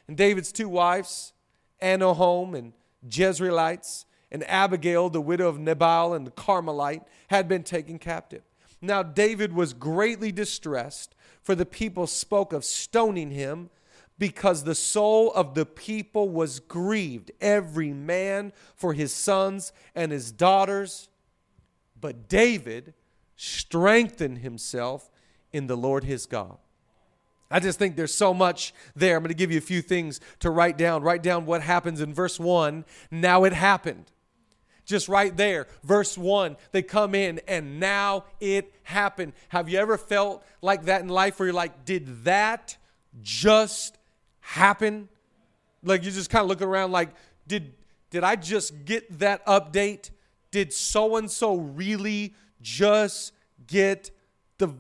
And 0.09 0.17
David's 0.17 0.51
two 0.51 0.69
wives, 0.69 1.35
Ahinoam 1.83 2.57
and 2.57 2.73
Jezreelites, 3.07 4.07
and 4.31 4.49
Abigail, 4.49 5.11
the 5.11 5.21
widow 5.21 5.47
of 5.47 5.59
Nabal 5.59 6.15
and 6.15 6.27
the 6.27 6.31
Carmelite, 6.31 7.03
had 7.29 7.49
been 7.49 7.63
taken 7.63 7.99
captive. 7.99 8.43
Now 8.83 9.05
David 9.05 9.53
was 9.53 9.73
greatly 9.73 10.33
distressed, 10.33 11.15
for 11.41 11.55
the 11.55 11.65
people 11.65 12.09
spoke 12.09 12.53
of 12.53 12.65
stoning 12.65 13.31
him 13.31 13.71
because 14.19 14.65
the 14.65 14.75
soul 14.75 15.33
of 15.33 15.55
the 15.55 15.65
people 15.65 16.29
was 16.29 16.61
grieved, 16.61 17.31
every 17.41 17.93
man 17.93 18.53
for 18.75 18.93
his 18.93 19.13
sons 19.13 19.73
and 19.95 20.11
his 20.11 20.33
daughters. 20.33 21.09
But 22.01 22.29
David 22.29 22.95
strengthened 23.37 24.39
himself 24.39 25.11
in 25.53 25.69
the 25.69 25.77
Lord 25.77 26.05
his 26.05 26.27
God. 26.27 26.59
I 27.51 27.61
just 27.61 27.79
think 27.79 27.97
there's 27.97 28.15
so 28.15 28.33
much 28.33 28.73
there. 28.97 29.17
I'm 29.17 29.23
going 29.23 29.29
to 29.29 29.35
give 29.35 29.53
you 29.53 29.59
a 29.59 29.61
few 29.61 29.83
things 29.83 30.21
to 30.41 30.51
write 30.51 30.79
down. 30.79 31.03
Write 31.03 31.23
down 31.23 31.45
what 31.47 31.63
happens 31.63 32.01
in 32.01 32.15
verse 32.15 32.41
1. 32.41 32.85
Now 33.11 33.45
it 33.45 33.53
happened 33.53 34.11
just 34.85 35.09
right 35.09 35.37
there. 35.37 35.67
Verse 35.85 36.19
1, 36.19 36.57
they 36.73 36.83
come 36.83 37.15
in 37.15 37.41
and 37.47 37.79
now 37.81 38.25
it 38.41 38.73
happened. 38.83 39.33
Have 39.49 39.69
you 39.69 39.79
ever 39.79 39.97
felt 39.97 40.45
like 40.61 40.85
that 40.85 41.03
in 41.03 41.09
life 41.09 41.39
where 41.39 41.47
you're 41.47 41.55
like, 41.55 41.85
did 41.85 42.25
that 42.25 42.77
just 43.21 43.99
happen? 44.41 45.09
Like 45.83 46.05
you 46.05 46.11
just 46.11 46.31
kind 46.31 46.43
of 46.43 46.49
looking 46.49 46.67
around 46.67 46.93
like, 46.93 47.11
did 47.47 47.75
did 48.11 48.25
I 48.25 48.37
just 48.37 48.85
get 48.85 49.19
that 49.21 49.45
update? 49.47 50.11
Did 50.51 50.73
so 50.73 51.17
and 51.17 51.31
so 51.31 51.57
really 51.57 52.35
just 52.61 53.33
get 53.67 54.11
the 54.59 54.75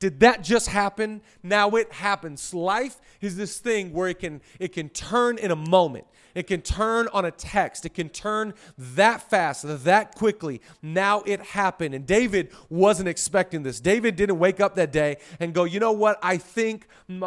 did 0.00 0.18
that 0.18 0.42
just 0.42 0.68
happen? 0.68 1.22
Now 1.44 1.70
it 1.70 1.92
happens. 1.92 2.52
Life 2.52 3.00
is 3.20 3.36
this 3.36 3.58
thing 3.58 3.92
where 3.92 4.08
it 4.08 4.18
can 4.18 4.40
it 4.58 4.72
can 4.72 4.88
turn 4.88 5.38
in 5.38 5.52
a 5.52 5.56
moment. 5.56 6.06
It 6.34 6.46
can 6.46 6.62
turn 6.62 7.08
on 7.12 7.24
a 7.24 7.30
text. 7.30 7.84
It 7.84 7.94
can 7.94 8.08
turn 8.08 8.54
that 8.78 9.28
fast, 9.28 9.64
that 9.84 10.14
quickly. 10.14 10.60
Now 10.82 11.22
it 11.26 11.40
happened. 11.40 11.94
And 11.94 12.06
David 12.06 12.50
wasn't 12.68 13.08
expecting 13.08 13.62
this. 13.62 13.80
David 13.80 14.16
didn't 14.16 14.38
wake 14.38 14.60
up 14.60 14.74
that 14.76 14.92
day 14.92 15.16
and 15.40 15.52
go, 15.52 15.64
you 15.64 15.80
know 15.80 15.92
what? 15.92 16.18
I 16.22 16.36
think 16.36 16.86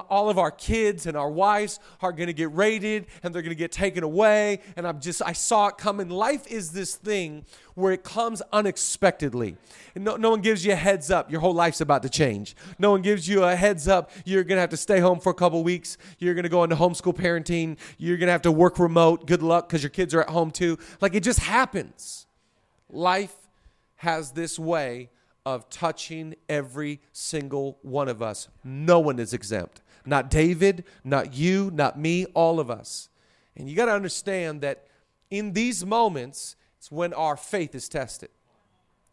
all 0.09 0.29
of 0.29 0.37
our 0.37 0.51
kids 0.51 1.05
and 1.05 1.15
our 1.15 1.29
wives 1.29 1.79
are 2.01 2.11
going 2.11 2.27
to 2.27 2.33
get 2.33 2.53
raided 2.53 3.07
and 3.23 3.33
they're 3.33 3.41
going 3.41 3.49
to 3.49 3.55
get 3.55 3.71
taken 3.71 4.03
away. 4.03 4.61
And 4.75 4.87
I'm 4.87 4.99
just, 4.99 5.21
I 5.25 5.33
saw 5.33 5.67
it 5.67 5.77
coming. 5.77 6.09
Life 6.09 6.47
is 6.47 6.71
this 6.71 6.95
thing 6.95 7.45
where 7.75 7.91
it 7.91 8.03
comes 8.03 8.41
unexpectedly. 8.53 9.57
No, 9.95 10.15
no 10.15 10.29
one 10.29 10.41
gives 10.41 10.65
you 10.65 10.71
a 10.71 10.77
heads 10.77 11.11
up. 11.11 11.29
Your 11.29 11.41
whole 11.41 11.53
life's 11.53 11.81
about 11.81 12.03
to 12.03 12.09
change. 12.09 12.55
No 12.79 12.91
one 12.91 13.01
gives 13.01 13.27
you 13.27 13.43
a 13.43 13.55
heads 13.55 13.87
up. 13.87 14.11
You're 14.23 14.43
going 14.43 14.55
to 14.55 14.61
have 14.61 14.69
to 14.69 14.77
stay 14.77 14.99
home 14.99 15.19
for 15.19 15.29
a 15.29 15.33
couple 15.33 15.61
weeks. 15.63 15.97
You're 16.17 16.33
going 16.33 16.43
to 16.43 16.49
go 16.49 16.63
into 16.63 16.75
homeschool 16.75 17.15
parenting. 17.15 17.77
You're 17.97 18.17
going 18.17 18.27
to 18.27 18.31
have 18.31 18.43
to 18.43 18.51
work 18.51 18.79
remote. 18.95 19.27
Good 19.27 19.43
luck 19.43 19.67
because 19.67 19.83
your 19.83 19.89
kids 19.89 20.13
are 20.13 20.21
at 20.21 20.29
home 20.29 20.51
too. 20.51 20.79
Like 21.01 21.15
it 21.15 21.21
just 21.21 21.39
happens. 21.39 22.27
Life 22.89 23.35
has 23.97 24.31
this 24.31 24.57
way 24.57 25.09
of 25.45 25.69
touching 25.69 26.35
every 26.47 27.01
single 27.11 27.77
one 27.81 28.07
of 28.07 28.21
us. 28.21 28.47
No 28.63 28.99
one 28.99 29.19
is 29.19 29.33
exempt. 29.33 29.81
Not 30.05 30.29
David, 30.29 30.85
not 31.03 31.33
you, 31.33 31.71
not 31.73 31.99
me, 31.99 32.25
all 32.33 32.59
of 32.59 32.71
us. 32.71 33.09
And 33.57 33.69
you 33.69 33.75
got 33.75 33.85
to 33.85 33.91
understand 33.93 34.61
that 34.61 34.87
in 35.29 35.51
these 35.53 35.85
moments, 35.85 36.55
it's 36.77 36.89
when 36.89 37.13
our 37.13 37.35
faith 37.35 37.75
is 37.75 37.89
tested. 37.89 38.29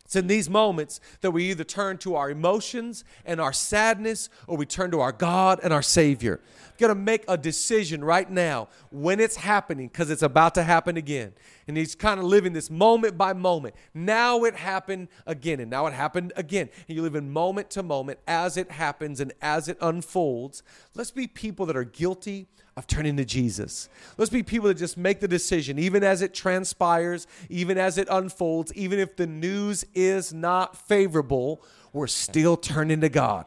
It's 0.05 0.17
in 0.17 0.27
these 0.27 0.51
moments 0.51 1.01
that 1.23 1.31
we 1.31 1.51
either 1.51 1.65
turn 1.65 1.97
to 1.99 2.17
our 2.17 2.31
emotions 2.31 3.05
and 3.25 3.41
our 3.41 3.53
sadness 3.53 4.29
or 4.47 4.57
we 4.57 4.67
turn 4.67 4.91
to 4.91 5.01
our 5.01 5.13
God 5.13 5.61
and 5.63 5.73
our 5.73 5.83
Savior. 5.83 6.41
Got 6.79 6.89
to 6.89 6.95
make 6.95 7.25
a 7.29 7.39
decision 7.39 8.05
right 8.05 8.29
now 8.29 8.69
when 8.91 9.21
it's 9.21 9.37
happening 9.37 9.89
because 9.89 10.11
it's 10.11 10.23
about 10.23 10.55
to 10.57 10.65
happen 10.65 10.97
again. 10.97 11.33
And 11.69 11.77
he's 11.77 11.95
kind 11.95 12.19
of 12.19 12.27
living 12.27 12.53
this 12.53 12.71
moment 12.71 13.17
by 13.17 13.33
moment. 13.33 13.75
Now 13.95 14.45
it 14.45 14.57
happened 14.57 15.09
again, 15.27 15.61
and 15.61 15.71
now 15.71 15.87
it 15.87 15.93
happened 15.93 16.33
again. 16.37 16.69
And 16.89 16.97
you 16.97 17.03
live 17.03 17.15
in 17.15 17.31
moment 17.31 17.71
to 17.71 17.83
moment 17.83 18.19
as 18.27 18.57
it 18.57 18.71
happens 18.71 19.21
and 19.21 19.33
as 19.41 19.69
it 19.69 19.79
unfolds. 19.81 20.63
Let's 20.95 21.13
be 21.13 21.27
people 21.27 21.67
that 21.67 21.77
are 21.77 21.85
guilty 21.85 22.49
of 22.77 22.87
turning 22.87 23.17
to 23.19 23.25
Jesus. 23.25 23.89
Let's 24.17 24.31
be 24.31 24.43
people 24.43 24.69
that 24.69 24.79
just 24.79 24.97
make 24.97 25.21
the 25.21 25.29
decision, 25.29 25.79
even 25.79 26.03
as 26.03 26.23
it 26.23 26.33
transpires, 26.33 27.27
even 27.51 27.77
as 27.77 27.99
it 27.99 28.09
unfolds, 28.11 28.73
even 28.75 28.99
if 28.99 29.17
the 29.17 29.27
news 29.27 29.85
is 29.95 30.33
not 30.33 30.77
favorable, 30.77 31.63
we're 31.93 32.07
still 32.07 32.57
turning 32.57 33.01
to 33.03 33.09
God. 33.09 33.45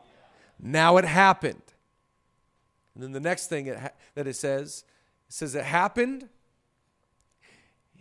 Now 0.59 0.97
it 0.97 1.05
happened. 1.05 1.61
And 2.93 3.03
then 3.03 3.11
the 3.11 3.19
next 3.19 3.47
thing 3.47 3.67
it 3.67 3.79
ha- 3.79 3.89
that 4.13 4.27
it 4.27 4.35
says, 4.35 4.85
it 5.27 5.33
says 5.33 5.55
it 5.55 5.65
happened, 5.65 6.29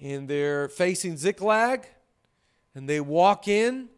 and 0.00 0.28
they're 0.28 0.68
facing 0.68 1.16
Ziklag, 1.16 1.88
and 2.74 2.88
they 2.88 3.00
walk 3.00 3.48
in. 3.48 3.88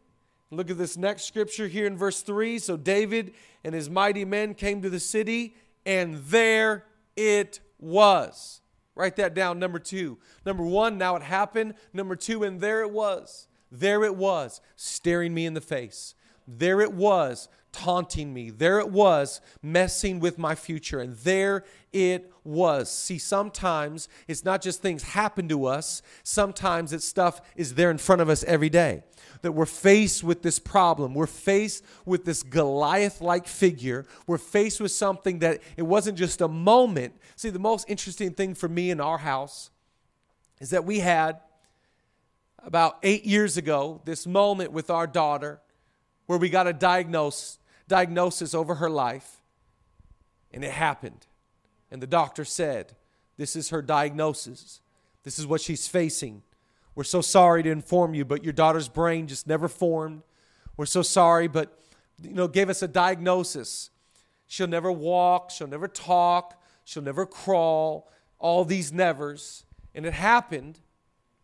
Look 0.53 0.71
at 0.71 0.79
this 0.79 0.97
next 0.97 1.25
scripture 1.25 1.67
here 1.67 1.87
in 1.87 1.99
verse 1.99 2.23
3. 2.23 2.61
So 2.61 2.77
David 2.77 3.35
and 3.65 3.75
his 3.75 3.91
mighty 3.91 4.25
men 4.25 4.55
came 4.55 4.81
to 4.83 4.89
the 4.89 5.01
city, 5.01 5.57
and 5.85 6.19
there 6.27 6.85
it 7.17 7.61
was. 7.79 8.61
Write 8.95 9.17
that 9.17 9.35
down. 9.35 9.59
Number 9.59 9.79
two. 9.79 10.19
Number 10.45 10.65
one, 10.65 10.99
now 10.99 11.17
it 11.17 11.23
happened. 11.23 11.75
Number 11.93 12.17
two, 12.17 12.45
and 12.45 12.61
there 12.61 12.83
it 12.83 12.91
was. 12.91 13.49
There 13.71 14.05
it 14.05 14.17
was, 14.17 14.61
staring 14.77 15.35
me 15.35 15.45
in 15.45 15.55
the 15.55 15.61
face. 15.61 16.15
There 16.47 16.81
it 16.81 16.93
was, 16.93 17.49
taunting 17.77 18.33
me. 18.33 18.51
There 18.51 18.79
it 18.79 18.91
was, 18.91 19.41
messing 19.63 20.19
with 20.19 20.39
my 20.39 20.55
future. 20.55 21.01
And 21.01 21.15
there 21.17 21.65
it 21.93 22.33
was. 22.43 22.91
See, 22.91 23.19
sometimes 23.19 24.09
it's 24.27 24.45
not 24.45 24.63
just 24.63 24.81
things 24.81 25.03
happen 25.03 25.49
to 25.49 25.67
us, 25.67 26.03
sometimes 26.23 26.93
it's 26.93 27.07
stuff 27.07 27.41
is 27.55 27.75
there 27.75 27.91
in 27.91 27.99
front 27.99 28.23
of 28.23 28.29
us 28.29 28.45
every 28.45 28.71
day 28.71 29.03
that 29.43 29.53
we're 29.53 29.67
faced 29.67 30.25
with 30.25 30.43
this 30.43 30.59
problem. 30.59 31.15
We're 31.15 31.27
faced 31.27 31.85
with 32.05 32.25
this 32.25 32.43
Goliath 32.43 33.21
like 33.21 33.47
figure. 33.47 34.07
We're 34.27 34.39
faced 34.39 34.81
with 34.81 34.93
something 34.93 35.41
that 35.41 35.61
it 35.77 35.83
wasn't 35.83 36.19
just 36.19 36.41
a 36.41 36.49
moment. 36.49 37.15
See, 37.37 37.51
the 37.51 37.59
most 37.59 37.89
interesting 37.89 38.33
thing 38.33 38.55
for 38.55 38.69
me 38.69 38.91
in 38.91 39.01
our 39.01 39.19
house 39.19 39.71
is 40.61 40.71
that 40.71 40.85
we 40.85 41.01
had 41.01 41.41
about 42.59 42.99
eight 43.03 43.25
years 43.25 43.57
ago 43.57 44.01
this 44.05 44.27
moment 44.27 44.73
with 44.73 44.91
our 44.91 45.07
daughter 45.07 45.61
where 46.27 46.39
we 46.39 46.49
got 46.49 46.67
a 46.67 46.73
diagnose, 46.73 47.59
diagnosis 47.89 48.55
over 48.55 48.77
her 48.77 48.91
life, 48.91 49.41
and 50.53 50.65
it 50.65 50.73
happened. 50.73 51.27
And 51.91 52.03
the 52.03 52.07
doctor 52.07 52.45
said, 52.45 52.97
This 53.37 53.57
is 53.57 53.71
her 53.71 53.83
diagnosis. 53.83 54.81
This 55.23 55.39
is 55.39 55.47
what 55.47 55.61
she's 55.61 55.89
facing. 55.89 56.43
We're 56.95 57.05
so 57.05 57.21
sorry 57.21 57.63
to 57.63 57.71
inform 57.71 58.15
you, 58.15 58.25
but 58.25 58.43
your 58.43 58.53
daughter's 58.53 58.89
brain 58.89 59.27
just 59.27 59.47
never 59.47 59.69
formed. 59.69 60.23
We're 60.77 60.87
so 60.87 61.03
sorry, 61.03 61.49
but 61.49 61.79
you 62.23 62.33
know, 62.33 62.49
gave 62.49 62.71
us 62.71 62.83
a 62.83 62.89
diagnosis. 62.89 63.91
She'll 64.47 64.67
never 64.67 64.91
walk, 64.91 65.51
she'll 65.51 65.67
never 65.67 65.89
talk, 65.89 66.63
she'll 66.85 67.03
never 67.03 67.27
crawl, 67.27 68.11
all 68.39 68.65
these 68.65 68.93
nevers. 68.93 69.65
And 69.95 70.07
it 70.07 70.15
happened, 70.15 70.81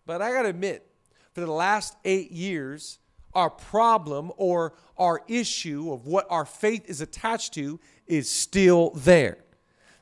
but 0.06 0.22
I 0.22 0.32
gotta 0.32 0.48
admit, 0.48 0.86
for 1.32 1.40
the 1.40 1.50
last 1.50 1.96
eight 2.04 2.30
years, 2.30 2.98
our 3.34 3.50
problem 3.50 4.32
or 4.36 4.74
our 4.98 5.22
issue 5.28 5.92
of 5.92 6.06
what 6.06 6.26
our 6.30 6.44
faith 6.44 6.84
is 6.88 7.00
attached 7.00 7.54
to 7.54 7.80
is 8.06 8.30
still 8.30 8.90
there. 8.90 9.38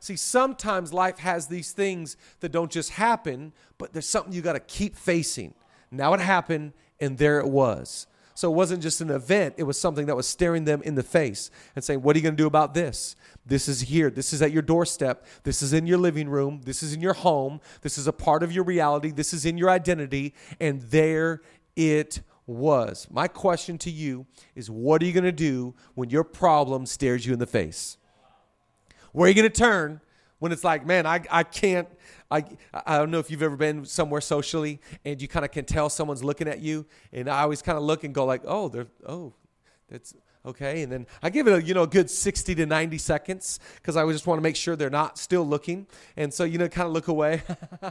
See, 0.01 0.17
sometimes 0.17 0.95
life 0.95 1.19
has 1.19 1.47
these 1.47 1.73
things 1.73 2.17
that 2.41 2.53
don't 2.53 2.71
just 2.71 2.93
happen, 2.93 3.53
but 3.77 3.93
there's 3.93 4.09
something 4.09 4.33
you 4.33 4.41
got 4.41 4.55
to 4.55 4.61
keep 4.61 4.97
facing. 4.97 5.55
Now 5.91 6.15
it 6.15 6.21
happened, 6.21 6.73
and 6.99 7.19
there 7.19 7.39
it 7.39 7.49
was. 7.49 8.07
So 8.35 8.51
it 8.51 8.55
wasn't 8.55 8.83
just 8.83 9.03
an 9.03 9.11
event, 9.11 9.57
it 9.59 9.65
was 9.65 9.79
something 9.79 10.07
that 10.07 10.17
was 10.17 10.27
staring 10.27 10.65
them 10.65 10.81
in 10.83 10.95
the 10.95 11.03
face 11.03 11.51
and 11.75 11.85
saying, 11.85 12.01
What 12.01 12.17
are 12.17 12.19
you 12.19 12.23
going 12.23 12.37
to 12.37 12.43
do 12.43 12.47
about 12.47 12.73
this? 12.73 13.15
This 13.45 13.69
is 13.69 13.83
here. 13.83 14.09
This 14.09 14.33
is 14.33 14.41
at 14.41 14.51
your 14.51 14.63
doorstep. 14.63 15.27
This 15.43 15.61
is 15.61 15.75
in 15.75 15.87
your 15.87 15.99
living 15.99 16.27
room. 16.27 16.63
This 16.65 16.83
is 16.83 16.95
in 16.95 17.03
your 17.03 17.13
home. 17.13 17.61
This 17.83 17.99
is 17.99 18.07
a 18.07 18.13
part 18.15 18.43
of 18.43 18.51
your 18.51 18.65
reality. 18.65 19.11
This 19.11 19.35
is 19.35 19.45
in 19.45 19.59
your 19.59 19.69
identity. 19.69 20.33
And 20.59 20.81
there 20.83 21.43
it 21.77 22.23
was. 22.51 23.07
My 23.11 23.29
question 23.29 23.79
to 23.79 23.91
you 23.91 24.27
is 24.55 24.71
what 24.71 25.03
are 25.03 25.07
you 25.07 25.13
going 25.13 25.25
to 25.25 25.33
do 25.33 25.75
when 25.95 26.11
your 26.11 26.25
problem 26.25 26.87
stares 26.87 27.27
you 27.27 27.33
in 27.33 27.39
the 27.39 27.47
face? 27.47 27.97
Where 29.13 29.27
are 29.27 29.29
you 29.29 29.35
going 29.35 29.51
to 29.51 29.59
turn 29.59 30.01
when 30.39 30.53
it's 30.53 30.65
like, 30.65 30.87
man, 30.87 31.07
I, 31.07 31.23
I 31.31 31.43
can't, 31.43 31.89
I, 32.31 32.45
I 32.73 32.99
don't 32.99 33.11
know 33.11 33.19
if 33.19 33.31
you've 33.31 33.43
ever 33.43 33.57
been 33.57 33.85
somewhere 33.85 34.21
socially 34.21 34.81
and 35.05 35.21
you 35.21 35.29
kind 35.29 35.45
of 35.45 35.51
can 35.51 35.65
tell 35.65 35.91
someone's 35.91 36.25
looking 36.25 36.49
at 36.49 36.61
you. 36.61 36.87
And 37.13 37.29
I 37.29 37.43
always 37.43 37.63
kind 37.63 37.77
of 37.77 37.85
look 37.85 38.05
and 38.05 38.15
go 38.15 38.25
like, 38.25 38.43
oh, 38.45 38.69
they're, 38.69 38.87
oh, 39.07 39.35
that's 39.89 40.15
okay. 40.45 40.83
And 40.83 40.93
then 40.93 41.07
I 41.23 41.31
give 41.31 41.47
it 41.47 41.53
a, 41.53 41.63
you 41.63 41.75
know, 41.75 41.83
a 41.83 41.87
good 41.87 42.11
60 42.11 42.55
to 42.55 42.67
90 42.67 42.99
seconds 42.99 43.61
because 43.77 43.97
I 43.97 44.11
just 44.11 44.27
want 44.27 44.39
to 44.39 44.43
make 44.43 44.57
sure 44.57 44.77
they're 44.77 44.91
not 44.91 45.19
still 45.19 45.47
looking. 45.47 45.87
And 46.17 46.33
so, 46.33 46.45
you 46.45 46.59
know, 46.59 46.69
kind 46.69 46.87
of 46.87 46.93
look 46.93 47.09
away. 47.09 47.43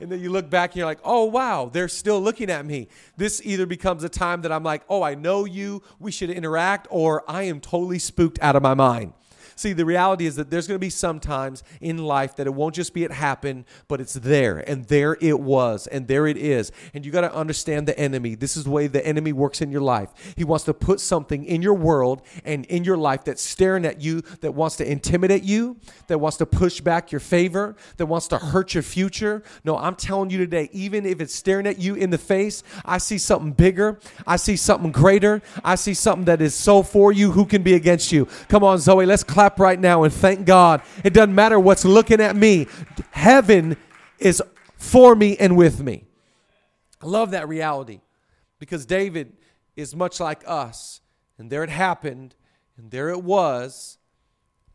and 0.00 0.10
then 0.10 0.20
you 0.20 0.30
look 0.30 0.50
back 0.50 0.70
and 0.70 0.76
you're 0.78 0.86
like, 0.86 1.00
oh, 1.04 1.24
wow, 1.24 1.70
they're 1.72 1.88
still 1.88 2.20
looking 2.20 2.50
at 2.50 2.64
me. 2.64 2.88
This 3.16 3.40
either 3.44 3.66
becomes 3.66 4.04
a 4.04 4.08
time 4.08 4.42
that 4.42 4.52
I'm 4.52 4.62
like, 4.62 4.82
oh, 4.88 5.02
I 5.02 5.14
know 5.14 5.44
you, 5.44 5.82
we 5.98 6.10
should 6.10 6.30
interact, 6.30 6.86
or 6.90 7.28
I 7.28 7.44
am 7.44 7.60
totally 7.60 7.98
spooked 7.98 8.38
out 8.42 8.56
of 8.56 8.62
my 8.62 8.74
mind. 8.74 9.12
See, 9.56 9.72
the 9.72 9.84
reality 9.84 10.26
is 10.26 10.36
that 10.36 10.50
there's 10.50 10.66
going 10.66 10.76
to 10.76 10.84
be 10.84 10.90
some 10.90 11.20
times 11.20 11.62
in 11.80 11.98
life 11.98 12.36
that 12.36 12.46
it 12.46 12.54
won't 12.54 12.74
just 12.74 12.94
be 12.94 13.04
it 13.04 13.12
happened, 13.12 13.64
but 13.88 14.00
it's 14.00 14.14
there, 14.14 14.58
and 14.58 14.84
there 14.86 15.16
it 15.20 15.40
was, 15.40 15.86
and 15.86 16.08
there 16.08 16.26
it 16.26 16.36
is. 16.36 16.72
And 16.92 17.04
you 17.04 17.12
got 17.12 17.22
to 17.22 17.34
understand 17.34 17.86
the 17.86 17.98
enemy. 17.98 18.34
This 18.34 18.56
is 18.56 18.64
the 18.64 18.70
way 18.70 18.86
the 18.86 19.06
enemy 19.06 19.32
works 19.32 19.60
in 19.60 19.70
your 19.70 19.80
life. 19.80 20.10
He 20.36 20.44
wants 20.44 20.64
to 20.64 20.74
put 20.74 21.00
something 21.00 21.44
in 21.44 21.62
your 21.62 21.74
world 21.74 22.22
and 22.44 22.64
in 22.66 22.84
your 22.84 22.96
life 22.96 23.24
that's 23.24 23.42
staring 23.42 23.84
at 23.84 24.00
you, 24.00 24.22
that 24.40 24.52
wants 24.52 24.76
to 24.76 24.90
intimidate 24.90 25.42
you, 25.44 25.76
that 26.06 26.18
wants 26.18 26.36
to 26.38 26.46
push 26.46 26.80
back 26.80 27.12
your 27.12 27.20
favor, 27.20 27.76
that 27.96 28.06
wants 28.06 28.28
to 28.28 28.38
hurt 28.38 28.74
your 28.74 28.82
future. 28.82 29.42
No, 29.64 29.76
I'm 29.76 29.94
telling 29.94 30.30
you 30.30 30.38
today, 30.38 30.68
even 30.72 31.06
if 31.06 31.20
it's 31.20 31.34
staring 31.34 31.66
at 31.66 31.78
you 31.78 31.94
in 31.94 32.10
the 32.10 32.18
face, 32.18 32.62
I 32.84 32.98
see 32.98 33.18
something 33.18 33.52
bigger. 33.52 33.98
I 34.26 34.36
see 34.36 34.56
something 34.56 34.92
greater. 34.92 35.42
I 35.64 35.74
see 35.74 35.94
something 35.94 36.24
that 36.24 36.40
is 36.40 36.54
so 36.54 36.82
for 36.82 37.12
you. 37.12 37.32
Who 37.32 37.44
can 37.44 37.62
be 37.62 37.74
against 37.74 38.10
you? 38.12 38.26
Come 38.48 38.64
on, 38.64 38.78
Zoe, 38.78 39.06
let's 39.06 39.22
clap 39.22 39.43
clap 39.44 39.60
right 39.60 39.78
now 39.78 40.04
and 40.04 40.12
thank 40.12 40.46
God. 40.46 40.80
It 41.04 41.12
doesn't 41.12 41.34
matter 41.34 41.60
what's 41.60 41.84
looking 41.84 42.20
at 42.20 42.34
me, 42.34 42.66
heaven 43.10 43.76
is 44.18 44.42
for 44.76 45.14
me 45.14 45.36
and 45.36 45.56
with 45.56 45.82
me. 45.82 46.04
I 47.02 47.06
love 47.06 47.32
that 47.32 47.46
reality 47.48 48.00
because 48.58 48.86
David 48.86 49.34
is 49.76 49.94
much 49.94 50.20
like 50.20 50.42
us. 50.46 51.00
And 51.36 51.50
there 51.50 51.64
it 51.64 51.70
happened, 51.70 52.36
and 52.78 52.90
there 52.90 53.10
it 53.10 53.22
was. 53.22 53.98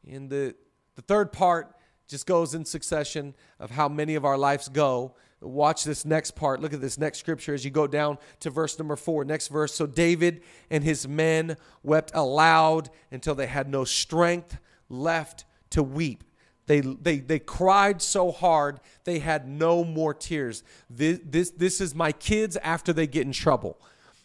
And 0.07 0.29
the, 0.29 0.55
the 0.95 1.01
third 1.01 1.31
part 1.31 1.73
just 2.07 2.27
goes 2.27 2.53
in 2.53 2.65
succession 2.65 3.33
of 3.59 3.71
how 3.71 3.87
many 3.87 4.15
of 4.15 4.25
our 4.25 4.37
lives 4.37 4.67
go. 4.67 5.15
Watch 5.41 5.85
this 5.85 6.03
next 6.03 6.31
part. 6.31 6.61
Look 6.61 6.73
at 6.73 6.81
this 6.81 6.97
next 6.97 7.19
scripture 7.19 7.53
as 7.53 7.63
you 7.63 7.71
go 7.71 7.87
down 7.87 8.17
to 8.41 8.49
verse 8.49 8.77
number 8.77 8.95
four. 8.95 9.23
Next 9.23 9.47
verse. 9.47 9.73
So 9.73 9.85
David 9.85 10.41
and 10.69 10.83
his 10.83 11.07
men 11.07 11.55
wept 11.81 12.11
aloud 12.13 12.89
until 13.11 13.35
they 13.35 13.47
had 13.47 13.69
no 13.69 13.85
strength 13.85 14.57
left 14.89 15.45
to 15.69 15.81
weep. 15.81 16.23
They, 16.65 16.81
they, 16.81 17.17
they 17.17 17.39
cried 17.39 18.01
so 18.01 18.31
hard 18.31 18.79
they 19.03 19.19
had 19.19 19.47
no 19.47 19.83
more 19.83 20.13
tears. 20.13 20.63
This, 20.89 21.19
this, 21.25 21.49
this 21.51 21.81
is 21.81 21.95
my 21.95 22.11
kids 22.11 22.57
after 22.57 22.93
they 22.93 23.07
get 23.07 23.25
in 23.25 23.31
trouble. 23.31 23.81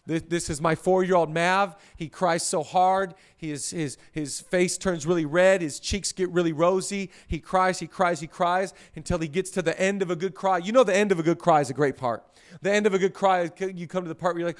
This, 0.07 0.23
this 0.23 0.51
is 0.51 0.61
my 0.61 0.75
four 0.75 1.03
year 1.03 1.17
old 1.17 1.33
Mav. 1.33 1.77
He 1.97 2.09
cries 2.09 2.43
so 2.43 2.63
hard. 2.63 3.15
His, 3.37 3.71
his, 3.71 3.97
his 4.13 4.41
face 4.41 4.77
turns 4.77 5.07
really 5.07 5.25
red. 5.25 5.63
His 5.63 5.81
cheeks 5.81 6.13
get 6.13 6.29
really 6.31 6.53
rosy. 6.53 7.11
He 7.27 7.39
cries, 7.39 7.79
he 7.79 7.87
cries, 7.87 8.21
he 8.21 8.27
cries 8.27 8.75
until 8.95 9.19
he 9.19 9.29
gets 9.29 9.51
to 9.53 9.63
the 9.63 9.79
end 9.81 10.03
of 10.03 10.11
a 10.11 10.17
good 10.17 10.35
cry. 10.35 10.59
You 10.59 10.73
know, 10.73 10.85
the 10.85 10.95
end 10.95 11.11
of 11.11 11.19
a 11.19 11.23
good 11.23 11.39
cry 11.39 11.61
is 11.61 11.71
a 11.71 11.75
great 11.75 11.97
part. 11.97 12.23
The 12.61 12.71
end 12.71 12.87
of 12.87 12.93
a 12.93 12.99
good 12.99 13.15
cry, 13.15 13.51
you 13.59 13.87
come 13.87 14.05
to 14.05 14.09
the 14.09 14.15
part 14.15 14.37
where 14.37 14.41
you're 14.41 14.49
like, 14.49 14.59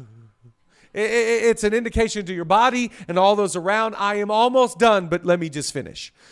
It's 0.97 1.65
an 1.65 1.75
indication 1.75 2.25
to 2.27 2.33
your 2.33 2.45
body 2.45 2.93
and 3.09 3.19
all 3.19 3.35
those 3.35 3.57
around. 3.57 3.97
I 3.97 4.15
am 4.17 4.31
almost 4.31 4.79
done, 4.79 5.09
but 5.09 5.25
let 5.25 5.41
me 5.41 5.49
just 5.49 5.73
finish. 5.73 6.13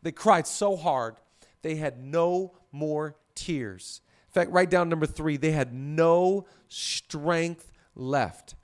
They 0.00 0.12
cried 0.12 0.46
so 0.46 0.76
hard, 0.76 1.16
they 1.62 1.74
had 1.74 2.02
no 2.02 2.52
more 2.70 3.16
tears. 3.38 4.00
In 4.28 4.32
fact, 4.32 4.50
write 4.50 4.70
down 4.70 4.88
number 4.88 5.06
three 5.06 5.36
they 5.36 5.52
had 5.52 5.72
no 5.72 6.46
strength 6.68 7.72
left. 7.94 8.54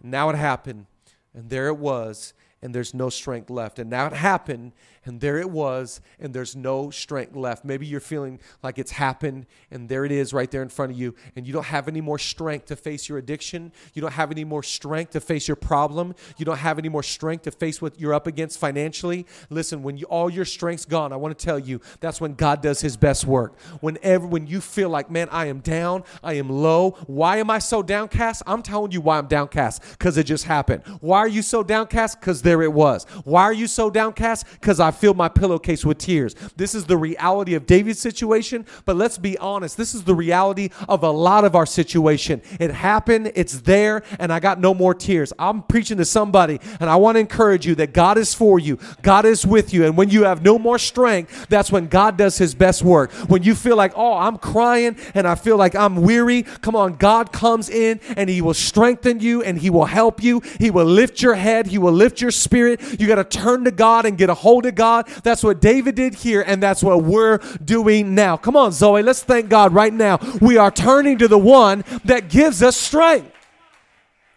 And 0.00 0.10
now 0.10 0.28
it 0.30 0.36
happened, 0.36 0.86
and 1.34 1.50
there 1.50 1.68
it 1.68 1.78
was, 1.78 2.34
and 2.62 2.74
there's 2.74 2.94
no 2.94 3.08
strength 3.08 3.50
left. 3.50 3.78
And 3.78 3.90
now 3.90 4.06
it 4.06 4.12
happened, 4.12 4.72
and 5.08 5.20
there 5.20 5.38
it 5.38 5.50
was, 5.50 6.00
and 6.20 6.32
there's 6.32 6.54
no 6.54 6.90
strength 6.90 7.34
left. 7.34 7.64
Maybe 7.64 7.86
you're 7.86 8.00
feeling 8.00 8.38
like 8.62 8.78
it's 8.78 8.92
happened, 8.92 9.46
and 9.70 9.88
there 9.88 10.04
it 10.04 10.12
is 10.12 10.32
right 10.32 10.50
there 10.50 10.62
in 10.62 10.68
front 10.68 10.92
of 10.92 10.98
you, 10.98 11.14
and 11.34 11.46
you 11.46 11.52
don't 11.52 11.66
have 11.66 11.88
any 11.88 12.00
more 12.00 12.18
strength 12.18 12.66
to 12.66 12.76
face 12.76 13.08
your 13.08 13.18
addiction. 13.18 13.72
You 13.94 14.02
don't 14.02 14.12
have 14.12 14.30
any 14.30 14.44
more 14.44 14.62
strength 14.62 15.12
to 15.12 15.20
face 15.20 15.48
your 15.48 15.56
problem. 15.56 16.14
You 16.36 16.44
don't 16.44 16.58
have 16.58 16.78
any 16.78 16.88
more 16.88 17.02
strength 17.02 17.42
to 17.42 17.50
face 17.50 17.80
what 17.80 17.98
you're 17.98 18.14
up 18.14 18.26
against 18.26 18.58
financially. 18.58 19.26
Listen, 19.50 19.82
when 19.82 19.96
you, 19.96 20.06
all 20.06 20.30
your 20.30 20.44
strength's 20.44 20.84
gone, 20.84 21.12
I 21.12 21.16
want 21.16 21.36
to 21.36 21.44
tell 21.44 21.58
you 21.58 21.80
that's 22.00 22.20
when 22.20 22.34
God 22.34 22.62
does 22.62 22.80
his 22.80 22.96
best 22.96 23.24
work. 23.24 23.58
Whenever, 23.80 24.26
when 24.26 24.46
you 24.46 24.60
feel 24.60 24.90
like, 24.90 25.10
man, 25.10 25.28
I 25.30 25.46
am 25.46 25.60
down, 25.60 26.04
I 26.22 26.34
am 26.34 26.50
low. 26.50 26.92
Why 27.06 27.38
am 27.38 27.50
I 27.50 27.58
so 27.58 27.82
downcast? 27.82 28.42
I'm 28.46 28.62
telling 28.62 28.92
you 28.92 29.00
why 29.00 29.18
I'm 29.18 29.26
downcast 29.26 29.82
because 29.92 30.18
it 30.18 30.24
just 30.24 30.44
happened. 30.44 30.82
Why 31.00 31.18
are 31.18 31.28
you 31.28 31.42
so 31.42 31.62
downcast? 31.62 32.20
Because 32.20 32.42
there 32.42 32.62
it 32.62 32.72
was. 32.72 33.04
Why 33.24 33.44
are 33.44 33.52
you 33.52 33.66
so 33.66 33.88
downcast? 33.90 34.46
Because 34.52 34.80
I 34.80 34.90
filled 34.98 35.16
my 35.16 35.28
pillowcase 35.28 35.84
with 35.84 35.98
tears. 35.98 36.34
This 36.56 36.74
is 36.74 36.84
the 36.84 36.96
reality 36.96 37.54
of 37.54 37.66
David's 37.66 38.00
situation, 38.00 38.66
but 38.84 38.96
let's 38.96 39.18
be 39.18 39.38
honest, 39.38 39.76
this 39.76 39.94
is 39.94 40.04
the 40.04 40.14
reality 40.14 40.70
of 40.88 41.02
a 41.02 41.10
lot 41.10 41.44
of 41.44 41.54
our 41.54 41.66
situation. 41.66 42.42
It 42.58 42.70
happened, 42.70 43.32
it's 43.34 43.60
there, 43.60 44.02
and 44.18 44.32
I 44.32 44.40
got 44.40 44.60
no 44.60 44.74
more 44.74 44.94
tears. 44.94 45.32
I'm 45.38 45.62
preaching 45.62 45.98
to 45.98 46.04
somebody, 46.04 46.60
and 46.80 46.90
I 46.90 46.96
want 46.96 47.16
to 47.16 47.20
encourage 47.20 47.66
you 47.66 47.74
that 47.76 47.92
God 47.92 48.18
is 48.18 48.34
for 48.34 48.58
you, 48.58 48.78
God 49.02 49.24
is 49.24 49.46
with 49.46 49.72
you, 49.72 49.84
and 49.84 49.96
when 49.96 50.10
you 50.10 50.24
have 50.24 50.42
no 50.42 50.58
more 50.58 50.78
strength, 50.78 51.48
that's 51.48 51.70
when 51.70 51.86
God 51.86 52.16
does 52.16 52.38
his 52.38 52.54
best 52.54 52.82
work. 52.82 53.12
When 53.28 53.42
you 53.42 53.54
feel 53.54 53.76
like, 53.76 53.92
oh, 53.96 54.14
I'm 54.14 54.38
crying 54.38 54.96
and 55.14 55.26
I 55.26 55.34
feel 55.34 55.56
like 55.56 55.74
I'm 55.74 56.02
weary, 56.02 56.42
come 56.42 56.74
on, 56.74 56.96
God 56.96 57.32
comes 57.32 57.68
in 57.68 58.00
and 58.16 58.28
he 58.28 58.40
will 58.40 58.54
strengthen 58.54 59.20
you 59.20 59.42
and 59.42 59.58
he 59.58 59.70
will 59.70 59.84
help 59.84 60.22
you. 60.22 60.40
He 60.58 60.70
will 60.70 60.84
lift 60.84 61.22
your 61.22 61.34
head, 61.34 61.66
he 61.66 61.78
will 61.78 61.92
lift 61.92 62.20
your 62.20 62.30
spirit. 62.30 62.80
You 63.00 63.06
got 63.06 63.16
to 63.16 63.24
turn 63.24 63.64
to 63.64 63.70
God 63.70 64.06
and 64.06 64.18
get 64.18 64.30
a 64.30 64.34
hold 64.34 64.66
of 64.66 64.74
God. 64.74 64.87
That's 65.22 65.42
what 65.42 65.60
David 65.60 65.94
did 65.94 66.14
here, 66.14 66.42
and 66.46 66.62
that's 66.62 66.82
what 66.82 67.02
we're 67.02 67.38
doing 67.64 68.14
now. 68.14 68.36
Come 68.36 68.56
on, 68.56 68.72
Zoe, 68.72 69.02
let's 69.02 69.22
thank 69.22 69.48
God 69.48 69.72
right 69.72 69.92
now. 69.92 70.18
We 70.40 70.56
are 70.56 70.70
turning 70.70 71.18
to 71.18 71.28
the 71.28 71.38
one 71.38 71.84
that 72.04 72.28
gives 72.28 72.62
us 72.62 72.76
strength. 72.76 73.32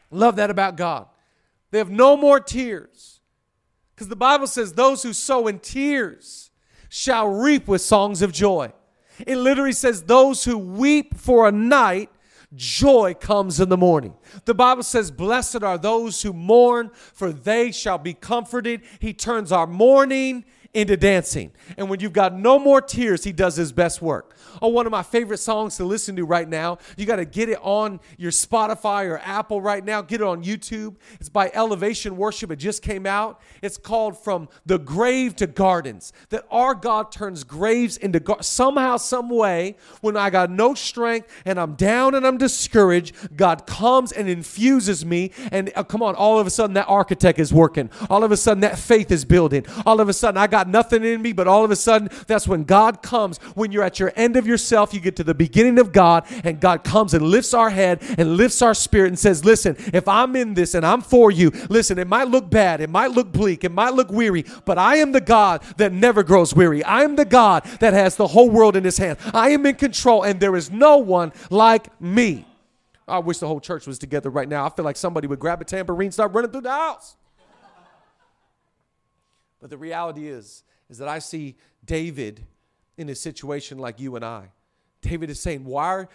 Love 0.10 0.36
that 0.36 0.50
about 0.50 0.76
God. 0.76 1.08
They 1.72 1.78
have 1.78 1.90
no 1.90 2.18
more 2.18 2.40
tears. 2.40 3.20
Because 3.96 4.10
the 4.10 4.16
Bible 4.16 4.48
says, 4.48 4.74
those 4.74 5.04
who 5.04 5.14
sow 5.14 5.48
in 5.48 5.60
tears 5.60 6.52
shall 6.90 7.30
reap 7.30 7.68
with 7.68 7.82
songs 7.82 8.22
of 8.22 8.32
joy. 8.34 8.74
It 9.26 9.38
literally 9.38 9.72
says, 9.74 10.04
those 10.04 10.44
who 10.44 10.58
weep 10.58 11.16
for 11.16 11.48
a 11.48 11.52
night, 11.52 12.10
joy 12.56 13.14
comes 13.14 13.60
in 13.60 13.70
the 13.70 13.78
morning. 13.78 14.16
The 14.46 14.54
Bible 14.54 14.84
says, 14.84 15.12
Blessed 15.12 15.64
are 15.64 15.78
those 15.78 16.22
who 16.22 16.34
mourn, 16.34 16.92
for 17.14 17.32
they 17.32 17.72
shall 17.72 17.98
be 17.98 18.14
comforted. 18.14 18.82
He 19.00 19.14
turns 19.14 19.52
our 19.52 19.68
mourning 19.68 20.46
into 20.74 20.96
dancing. 20.96 21.52
And 21.78 21.90
when 21.90 22.00
you've 22.00 22.14
got 22.14 22.34
no 22.34 22.58
more 22.58 22.82
tears, 22.82 23.24
he 23.24 23.34
does 23.34 23.56
his 23.56 23.72
best 23.72 24.02
work. 24.02 24.36
Oh, 24.62 24.70
one 24.70 24.86
of 24.86 24.92
my 24.92 25.04
favorite 25.04 25.40
songs 25.40 25.76
to 25.78 25.86
listen 25.86 26.16
to 26.16 26.26
right 26.26 26.48
now. 26.48 26.78
You 26.96 27.06
got 27.06 27.18
to 27.18 27.26
get 27.26 27.50
it 27.50 27.60
on 27.62 28.00
your 28.18 28.32
Spotify 28.32 29.10
or 29.10 29.20
Apple 29.20 29.62
right 29.62 29.84
now. 29.84 30.02
Get 30.02 30.22
it 30.22 30.28
on 30.28 30.44
YouTube. 30.44 30.96
It's 31.20 31.30
by 31.30 31.52
Elevation 31.54 32.16
Worship. 32.16 32.52
It 32.52 32.58
just 32.58 32.82
came 32.82 33.06
out. 33.06 33.42
It's 33.62 33.78
called 33.78 34.18
From 34.18 34.48
the 34.66 34.80
Grave 34.80 35.36
to 35.38 35.48
Gardens. 35.48 36.14
That 36.30 36.46
our 36.50 36.74
God 36.74 37.12
turns 37.12 37.44
graves 37.44 37.98
into 37.98 38.22
somehow, 38.42 38.98
some 38.98 39.30
way. 39.30 39.76
When 40.00 40.16
I 40.16 40.30
got 40.30 40.50
no 40.50 40.74
strength 40.74 41.28
and 41.44 41.60
I'm 41.60 41.76
down 41.76 42.16
and 42.16 42.26
I'm 42.26 42.38
discouraged, 42.38 43.36
God 43.36 43.66
comes 43.66 44.12
and 44.12 44.30
infuses 44.30 45.06
me. 45.06 45.32
And 45.52 45.72
uh, 45.76 45.84
come 45.84 46.02
on, 46.02 46.16
all 46.16 46.40
of 46.40 46.48
a 46.48 46.50
sudden 46.50 46.76
that 46.76 46.88
architect 46.88 47.40
is 47.40 47.54
working. 47.54 47.90
All 48.10 48.24
of 48.24 48.32
a 48.32 48.38
sudden 48.38 48.62
that 48.62 48.80
faith 48.80 49.12
is 49.12 49.26
building. 49.26 49.66
All 49.86 50.00
of 50.00 50.08
a 50.08 50.14
sudden 50.14 50.38
I 50.38 50.48
got 50.48 50.61
nothing 50.68 51.04
in 51.04 51.22
me, 51.22 51.34
but 51.34 51.48
all 51.48 51.64
of 51.64 51.72
a 51.72 51.76
sudden 51.76 52.10
that's 52.28 52.48
when 52.48 52.64
God 52.64 53.02
comes. 53.02 53.38
When 53.56 53.72
you're 53.72 53.84
at 53.84 54.00
your 54.00 54.12
end 54.16 54.38
of 54.38 54.48
yourself, 54.48 54.94
you 54.94 55.00
get 55.00 55.16
to 55.18 55.24
the 55.24 55.34
beginning 55.34 55.80
of 55.80 55.92
God, 55.92 56.26
and 56.44 56.60
God 56.60 56.84
comes 56.84 57.14
and 57.14 57.26
lifts 57.26 57.54
our 57.54 57.70
head 57.70 58.02
and 58.18 58.38
lifts 58.38 58.62
our 58.62 58.74
spirit 58.74 59.10
and 59.10 59.20
says, 59.20 59.46
Listen, 59.46 59.76
if 59.94 60.08
I'm 60.08 60.36
in 60.36 60.54
this 60.54 60.74
and 60.74 60.86
I'm 60.86 61.02
for 61.02 61.32
you, 61.32 61.52
listen, 61.70 61.98
it 62.00 62.08
might 62.08 62.28
look 62.28 62.50
bad, 62.50 62.82
it 62.82 62.90
might 62.90 63.12
look 63.12 63.32
bleak, 63.32 63.64
it 63.64 63.72
might 63.72 63.94
look 63.94 64.12
weary, 64.12 64.46
but 64.66 64.78
I 64.78 64.98
am 64.98 65.12
the 65.12 65.22
God 65.22 65.62
that 65.78 65.94
never 65.94 66.24
grows 66.24 66.54
weary. 66.54 66.84
I 66.84 67.04
am 67.04 67.16
the 67.16 67.26
God 67.26 67.64
that 67.80 67.94
has 67.94 68.16
the 68.16 68.28
whole 68.28 68.50
world 68.50 68.76
in 68.76 68.84
his 68.84 68.98
hand. 68.98 69.18
I 69.34 69.50
am 69.50 69.66
in 69.66 69.76
control, 69.76 70.24
and 70.24 70.40
there 70.40 70.56
is 70.56 70.72
no 70.72 70.98
one 70.98 71.34
like 71.50 72.00
me. 72.02 72.46
I 73.08 73.20
wish 73.20 73.40
the 73.40 73.48
whole 73.48 73.60
church 73.60 73.88
was 73.88 74.00
together 74.00 74.30
right 74.30 74.48
now. 74.48 74.66
I 74.66 74.70
feel 74.70 74.86
like 74.86 74.96
somebody 74.96 75.28
would 75.28 75.40
grab 75.40 75.62
a 75.62 75.66
tambourine, 75.66 76.12
start 76.12 76.34
running 76.34 76.52
through 76.52 76.62
the 76.62 76.72
house. 76.72 77.18
But 79.62 79.70
the 79.70 79.78
reality 79.78 80.28
is, 80.28 80.64
is 80.90 80.98
that 80.98 81.08
I 81.08 81.20
see 81.20 81.56
David 81.86 82.46
in 82.98 83.08
a 83.10 83.16
situation 83.16 83.78
like 83.78 84.00
you 84.00 84.16
and 84.16 84.26
I. 84.26 84.52
David 85.02 85.30
is 85.30 85.40
saying, 85.40 85.64
Why 85.64 85.86
are, 85.86 86.10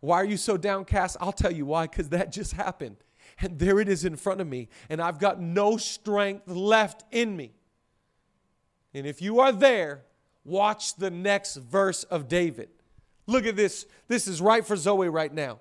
why 0.00 0.16
are 0.16 0.24
you 0.24 0.36
so 0.36 0.56
downcast? 0.56 1.16
I'll 1.20 1.32
tell 1.32 1.52
you 1.52 1.66
why, 1.66 1.86
because 1.86 2.10
that 2.10 2.30
just 2.30 2.52
happened. 2.52 2.96
And 3.40 3.58
there 3.58 3.80
it 3.80 3.88
is 3.88 4.04
in 4.04 4.16
front 4.16 4.40
of 4.40 4.46
me, 4.46 4.68
and 4.90 5.00
I've 5.00 5.18
got 5.18 5.40
no 5.40 5.76
strength 5.78 6.46
left 6.48 7.04
in 7.10 7.34
me. 7.34 7.52
And 8.94 9.06
if 9.06 9.22
you 9.22 9.40
are 9.40 9.52
there, 9.52 10.02
watch 10.44 10.96
the 10.96 11.10
next 11.10 11.56
verse 11.56 12.04
of 12.04 12.28
David. 12.28 12.68
Look 13.26 13.46
at 13.46 13.56
this. 13.56 13.86
This 14.06 14.28
is 14.28 14.40
right 14.40 14.66
for 14.66 14.76
Zoe 14.76 15.08
right 15.08 15.32
now. 15.32 15.60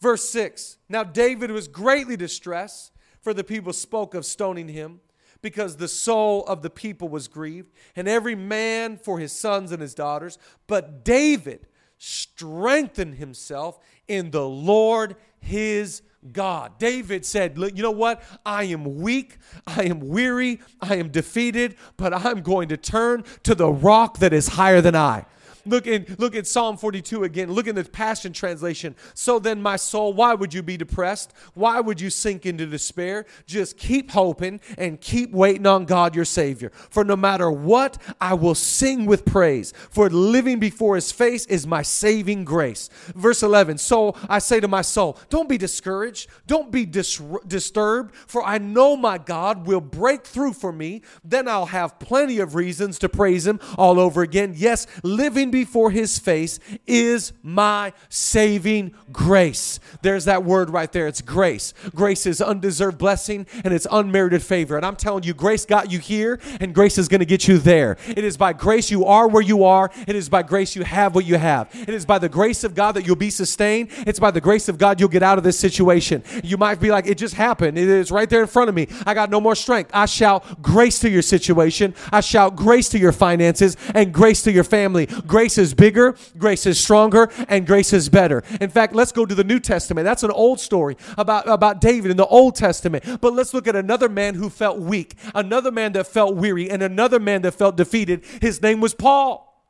Verse 0.00 0.28
6 0.30 0.78
Now 0.88 1.04
David 1.04 1.50
was 1.50 1.68
greatly 1.68 2.16
distressed, 2.16 2.92
for 3.22 3.32
the 3.32 3.44
people 3.44 3.72
spoke 3.72 4.14
of 4.14 4.24
stoning 4.24 4.68
him 4.68 5.00
because 5.42 5.76
the 5.76 5.88
soul 5.88 6.44
of 6.46 6.62
the 6.62 6.70
people 6.70 7.08
was 7.08 7.28
grieved, 7.28 7.72
and 7.96 8.08
every 8.08 8.34
man 8.34 8.96
for 8.96 9.18
his 9.18 9.32
sons 9.32 9.72
and 9.72 9.80
his 9.80 9.94
daughters. 9.94 10.38
But 10.66 11.04
David 11.04 11.66
strengthened 11.98 13.16
himself 13.16 13.78
in 14.08 14.30
the 14.30 14.48
Lord 14.48 15.16
his 15.38 16.02
God. 16.32 16.78
David 16.78 17.24
said, 17.24 17.56
You 17.56 17.82
know 17.82 17.90
what? 17.90 18.22
I 18.44 18.64
am 18.64 19.00
weak. 19.00 19.38
I 19.66 19.84
am 19.84 20.00
weary. 20.00 20.60
I 20.80 20.96
am 20.96 21.08
defeated, 21.08 21.76
but 21.96 22.12
I'm 22.12 22.42
going 22.42 22.68
to 22.68 22.76
turn 22.76 23.24
to 23.44 23.54
the 23.54 23.70
rock 23.70 24.18
that 24.18 24.32
is 24.32 24.48
higher 24.48 24.80
than 24.80 24.94
I. 24.94 25.24
Look 25.66 25.86
in 25.86 26.16
look 26.18 26.34
at 26.34 26.46
Psalm 26.46 26.76
42 26.76 27.24
again. 27.24 27.52
Look 27.52 27.66
in 27.66 27.74
the 27.74 27.84
Passion 27.84 28.32
Translation. 28.32 28.94
So 29.14 29.38
then, 29.38 29.62
my 29.62 29.76
soul, 29.76 30.12
why 30.12 30.34
would 30.34 30.54
you 30.54 30.62
be 30.62 30.76
depressed? 30.76 31.32
Why 31.54 31.80
would 31.80 32.00
you 32.00 32.10
sink 32.10 32.46
into 32.46 32.66
despair? 32.66 33.26
Just 33.46 33.76
keep 33.76 34.10
hoping 34.10 34.60
and 34.78 35.00
keep 35.00 35.32
waiting 35.32 35.66
on 35.66 35.84
God 35.84 36.14
your 36.14 36.24
Savior. 36.24 36.70
For 36.90 37.04
no 37.04 37.16
matter 37.16 37.50
what, 37.50 37.98
I 38.20 38.34
will 38.34 38.54
sing 38.54 39.06
with 39.06 39.24
praise. 39.24 39.72
For 39.90 40.08
living 40.08 40.58
before 40.58 40.94
his 40.94 41.12
face 41.12 41.46
is 41.46 41.66
my 41.66 41.82
saving 41.82 42.44
grace. 42.44 42.88
Verse 43.14 43.42
11. 43.42 43.78
So 43.78 44.14
I 44.28 44.38
say 44.38 44.60
to 44.60 44.68
my 44.68 44.82
soul, 44.82 45.18
don't 45.28 45.48
be 45.48 45.58
discouraged, 45.58 46.28
don't 46.46 46.70
be 46.70 46.84
dis- 46.86 47.20
disturbed, 47.46 48.14
for 48.14 48.42
I 48.44 48.58
know 48.58 48.96
my 48.96 49.18
God 49.18 49.66
will 49.66 49.80
break 49.80 50.24
through 50.24 50.54
for 50.54 50.72
me. 50.72 51.02
Then 51.24 51.48
I'll 51.48 51.66
have 51.66 51.98
plenty 51.98 52.38
of 52.38 52.54
reasons 52.54 52.98
to 53.00 53.08
praise 53.08 53.46
him 53.46 53.60
all 53.76 53.98
over 53.98 54.22
again. 54.22 54.54
Yes, 54.56 54.86
living 55.02 55.49
before 55.50 55.90
his 55.90 56.18
face 56.18 56.58
is 56.86 57.32
my 57.42 57.92
saving 58.08 58.94
grace. 59.12 59.80
There's 60.02 60.24
that 60.26 60.44
word 60.44 60.70
right 60.70 60.90
there. 60.90 61.06
It's 61.06 61.20
grace. 61.20 61.74
Grace 61.94 62.26
is 62.26 62.40
undeserved 62.40 62.98
blessing 62.98 63.46
and 63.64 63.74
it's 63.74 63.86
unmerited 63.90 64.42
favor. 64.42 64.76
And 64.76 64.84
I'm 64.86 64.96
telling 64.96 65.24
you, 65.24 65.34
grace 65.34 65.64
got 65.66 65.90
you 65.90 65.98
here 65.98 66.40
and 66.60 66.74
grace 66.74 66.98
is 66.98 67.08
going 67.08 67.20
to 67.20 67.26
get 67.26 67.48
you 67.48 67.58
there. 67.58 67.96
It 68.08 68.24
is 68.24 68.36
by 68.36 68.52
grace 68.52 68.90
you 68.90 69.04
are 69.04 69.28
where 69.28 69.42
you 69.42 69.64
are. 69.64 69.90
It 70.06 70.16
is 70.16 70.28
by 70.28 70.42
grace 70.42 70.76
you 70.76 70.84
have 70.84 71.14
what 71.14 71.24
you 71.24 71.36
have. 71.36 71.68
It 71.74 71.90
is 71.90 72.06
by 72.06 72.18
the 72.18 72.28
grace 72.28 72.64
of 72.64 72.74
God 72.74 72.92
that 72.92 73.06
you'll 73.06 73.16
be 73.16 73.30
sustained. 73.30 73.90
It's 74.06 74.20
by 74.20 74.30
the 74.30 74.40
grace 74.40 74.68
of 74.68 74.78
God 74.78 75.00
you'll 75.00 75.08
get 75.08 75.22
out 75.22 75.38
of 75.38 75.44
this 75.44 75.58
situation. 75.58 76.22
You 76.44 76.56
might 76.56 76.80
be 76.80 76.90
like, 76.90 77.06
it 77.06 77.18
just 77.18 77.34
happened. 77.34 77.78
It 77.78 77.88
is 77.88 78.10
right 78.10 78.28
there 78.28 78.42
in 78.42 78.46
front 78.46 78.68
of 78.68 78.74
me. 78.74 78.88
I 79.06 79.14
got 79.14 79.30
no 79.30 79.40
more 79.40 79.54
strength. 79.54 79.90
I 79.94 80.06
shout 80.06 80.62
grace 80.62 80.98
to 81.00 81.10
your 81.10 81.22
situation. 81.22 81.94
I 82.12 82.20
shout 82.20 82.56
grace 82.56 82.88
to 82.90 82.98
your 82.98 83.12
finances 83.12 83.76
and 83.94 84.12
grace 84.12 84.42
to 84.42 84.52
your 84.52 84.64
family. 84.64 85.06
Grace 85.06 85.39
Grace 85.40 85.56
is 85.56 85.72
bigger, 85.72 86.14
grace 86.36 86.66
is 86.66 86.78
stronger, 86.78 87.30
and 87.48 87.66
grace 87.66 87.94
is 87.94 88.10
better. 88.10 88.42
In 88.60 88.68
fact, 88.68 88.94
let's 88.94 89.10
go 89.10 89.24
to 89.24 89.34
the 89.34 89.42
New 89.42 89.58
Testament. 89.58 90.04
That's 90.04 90.22
an 90.22 90.30
old 90.30 90.60
story 90.60 90.98
about, 91.16 91.48
about 91.48 91.80
David 91.80 92.10
in 92.10 92.18
the 92.18 92.26
Old 92.26 92.56
Testament. 92.56 93.22
But 93.22 93.32
let's 93.32 93.54
look 93.54 93.66
at 93.66 93.74
another 93.74 94.10
man 94.10 94.34
who 94.34 94.50
felt 94.50 94.80
weak, 94.80 95.14
another 95.34 95.70
man 95.70 95.92
that 95.92 96.08
felt 96.08 96.36
weary, 96.36 96.68
and 96.68 96.82
another 96.82 97.18
man 97.18 97.40
that 97.40 97.52
felt 97.52 97.78
defeated. 97.78 98.22
His 98.42 98.60
name 98.60 98.82
was 98.82 98.92
Paul. 98.92 99.64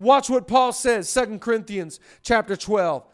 Watch 0.00 0.30
what 0.30 0.48
Paul 0.48 0.72
says, 0.72 1.10
Second 1.10 1.42
Corinthians 1.42 2.00
chapter 2.22 2.56
12. 2.56 3.04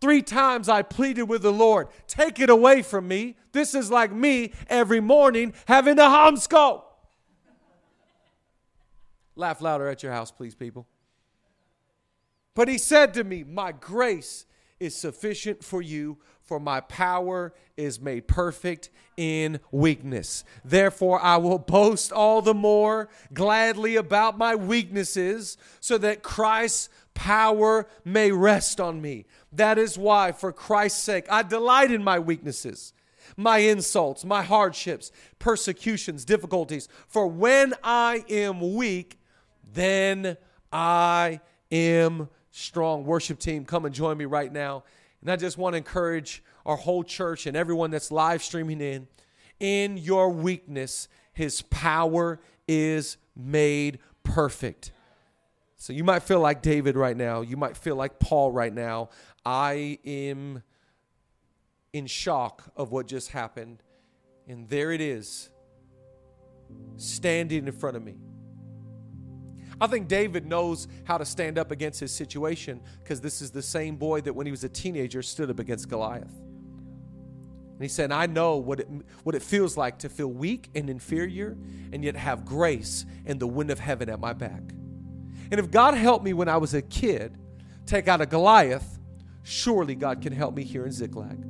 Three 0.00 0.22
times 0.22 0.68
I 0.68 0.82
pleaded 0.82 1.24
with 1.24 1.42
the 1.42 1.52
Lord, 1.52 1.88
take 2.06 2.38
it 2.38 2.50
away 2.50 2.82
from 2.82 3.08
me. 3.08 3.36
This 3.50 3.74
is 3.74 3.90
like 3.90 4.12
me 4.12 4.52
every 4.68 5.00
morning 5.00 5.54
having 5.66 5.98
a 5.98 6.02
homeschool. 6.02 6.84
Laugh 9.34 9.60
louder 9.60 9.88
at 9.88 10.04
your 10.04 10.12
house, 10.12 10.30
please, 10.30 10.54
people. 10.54 10.86
But 12.54 12.68
he 12.68 12.78
said 12.78 13.14
to 13.14 13.24
me, 13.24 13.44
My 13.44 13.72
grace 13.72 14.46
is 14.78 14.96
sufficient 14.96 15.62
for 15.62 15.82
you, 15.82 16.18
for 16.42 16.58
my 16.58 16.80
power 16.80 17.52
is 17.76 18.00
made 18.00 18.26
perfect 18.26 18.90
in 19.16 19.60
weakness. 19.70 20.42
Therefore, 20.64 21.20
I 21.22 21.36
will 21.36 21.58
boast 21.58 22.12
all 22.12 22.42
the 22.42 22.54
more 22.54 23.08
gladly 23.32 23.96
about 23.96 24.38
my 24.38 24.54
weaknesses, 24.54 25.58
so 25.78 25.96
that 25.98 26.22
Christ's 26.22 26.88
power 27.14 27.86
may 28.04 28.32
rest 28.32 28.80
on 28.80 29.00
me. 29.00 29.26
That 29.52 29.78
is 29.78 29.98
why, 29.98 30.32
for 30.32 30.52
Christ's 30.52 31.02
sake, 31.02 31.26
I 31.30 31.42
delight 31.42 31.92
in 31.92 32.02
my 32.02 32.18
weaknesses, 32.18 32.94
my 33.36 33.58
insults, 33.58 34.24
my 34.24 34.42
hardships, 34.42 35.12
persecutions, 35.38 36.24
difficulties. 36.24 36.88
For 37.06 37.26
when 37.26 37.74
I 37.84 38.24
am 38.28 38.74
weak, 38.74 39.20
then 39.72 40.36
I 40.72 41.40
am 41.70 42.28
strong. 42.50 43.04
Worship 43.04 43.38
team, 43.38 43.64
come 43.64 43.84
and 43.84 43.94
join 43.94 44.16
me 44.16 44.24
right 44.24 44.52
now. 44.52 44.84
And 45.20 45.30
I 45.30 45.36
just 45.36 45.58
want 45.58 45.74
to 45.74 45.78
encourage 45.78 46.42
our 46.64 46.76
whole 46.76 47.04
church 47.04 47.46
and 47.46 47.56
everyone 47.56 47.90
that's 47.90 48.10
live 48.10 48.42
streaming 48.42 48.80
in 48.80 49.06
in 49.60 49.98
your 49.98 50.30
weakness, 50.30 51.06
his 51.32 51.62
power 51.62 52.40
is 52.66 53.18
made 53.36 53.98
perfect. 54.24 54.92
So 55.76 55.92
you 55.92 56.02
might 56.02 56.22
feel 56.22 56.40
like 56.40 56.62
David 56.62 56.96
right 56.96 57.16
now. 57.16 57.42
You 57.42 57.56
might 57.56 57.76
feel 57.76 57.96
like 57.96 58.18
Paul 58.18 58.50
right 58.50 58.72
now. 58.72 59.10
I 59.44 59.98
am 60.04 60.62
in 61.92 62.06
shock 62.06 62.64
of 62.76 62.90
what 62.90 63.06
just 63.06 63.30
happened. 63.30 63.82
And 64.48 64.68
there 64.68 64.92
it 64.92 65.00
is, 65.00 65.50
standing 66.96 67.66
in 67.66 67.72
front 67.72 67.96
of 67.96 68.02
me. 68.02 68.16
I 69.80 69.86
think 69.86 70.08
David 70.08 70.46
knows 70.46 70.88
how 71.04 71.16
to 71.16 71.24
stand 71.24 71.58
up 71.58 71.70
against 71.70 72.00
his 72.00 72.12
situation 72.12 72.80
because 73.02 73.20
this 73.20 73.40
is 73.40 73.50
the 73.50 73.62
same 73.62 73.96
boy 73.96 74.20
that 74.22 74.34
when 74.34 74.46
he 74.46 74.50
was 74.50 74.62
a 74.62 74.68
teenager 74.68 75.22
stood 75.22 75.50
up 75.50 75.58
against 75.58 75.88
Goliath. 75.88 76.38
And 77.80 77.86
he 77.86 77.88
said, 77.88 78.12
I 78.12 78.26
know 78.26 78.56
what 78.58 78.80
it, 78.80 78.88
what 79.22 79.34
it 79.34 79.42
feels 79.42 79.78
like 79.78 80.00
to 80.00 80.10
feel 80.10 80.26
weak 80.26 80.68
and 80.74 80.90
inferior 80.90 81.56
and 81.92 82.04
yet 82.04 82.14
have 82.14 82.44
grace 82.44 83.06
and 83.24 83.40
the 83.40 83.46
wind 83.46 83.70
of 83.70 83.78
heaven 83.78 84.10
at 84.10 84.20
my 84.20 84.34
back. 84.34 84.60
And 85.50 85.58
if 85.58 85.70
God 85.70 85.94
helped 85.94 86.22
me 86.22 86.34
when 86.34 86.48
I 86.48 86.58
was 86.58 86.74
a 86.74 86.82
kid 86.82 87.38
take 87.86 88.06
out 88.06 88.20
a 88.20 88.26
Goliath, 88.26 88.98
surely 89.44 89.94
God 89.94 90.20
can 90.20 90.32
help 90.34 90.54
me 90.54 90.62
here 90.62 90.84
in 90.84 90.92
Ziklag. 90.92 91.42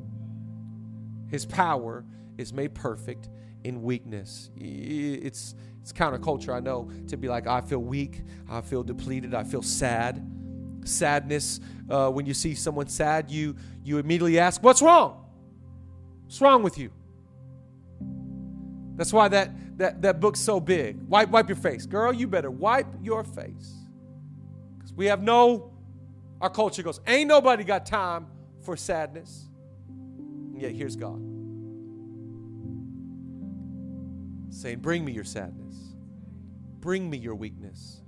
His 1.29 1.45
power 1.45 2.05
is 2.39 2.53
made 2.53 2.75
perfect 2.75 3.29
in 3.65 3.83
weakness. 3.83 4.51
It's, 4.57 5.55
it's 5.83 5.93
counterculture, 5.93 6.55
I 6.55 6.61
know, 6.61 6.91
to 7.09 7.17
be 7.17 7.29
like, 7.29 7.47
I 7.47 7.61
feel 7.61 7.79
weak, 7.79 8.23
I 8.49 8.61
feel 8.61 8.83
depleted, 8.83 9.35
I 9.35 9.45
feel 9.45 9.63
sad. 9.63 10.27
Sadness, 10.85 11.61
uh, 11.91 12.11
when 12.11 12.27
you 12.27 12.35
see 12.35 12.55
someone 12.55 12.89
sad, 12.89 13.31
you, 13.31 13.57
you 13.85 13.99
immediately 13.99 14.39
ask, 14.39 14.63
What's 14.63 14.81
wrong? 14.81 15.25
What's 16.25 16.41
wrong 16.41 16.63
with 16.63 16.79
you? 16.79 16.91
That's 18.97 19.13
why 19.13 19.29
that, 19.29 19.79
that, 19.79 20.03
that 20.03 20.21
book's 20.21 20.41
so 20.41 20.61
big. 20.61 21.01
Wipe, 21.09 21.31
wipe 21.31 21.49
your 21.49 21.57
face. 21.57 21.87
Girl, 21.87 22.13
you 22.13 22.27
better 22.27 22.51
wipe 22.51 22.87
your 23.03 23.25
face. 23.25 23.75
Because 24.77 24.93
we 24.93 25.07
have 25.07 25.23
no, 25.23 25.73
our 26.41 26.51
culture 26.51 26.83
goes, 26.83 27.01
Ain't 27.07 27.29
nobody 27.29 27.65
got 27.65 27.85
time 27.85 28.27
for 28.63 28.77
sadness. 28.77 29.49
And 29.89 30.61
yet 30.61 30.73
here's 30.73 30.97
God 30.97 31.30
saying, 34.51 34.81
Bring 34.81 35.05
me 35.05 35.13
your 35.13 35.25
sadness, 35.25 35.95
bring 36.81 37.09
me 37.09 37.19
your 37.19 37.35
weakness. 37.35 38.03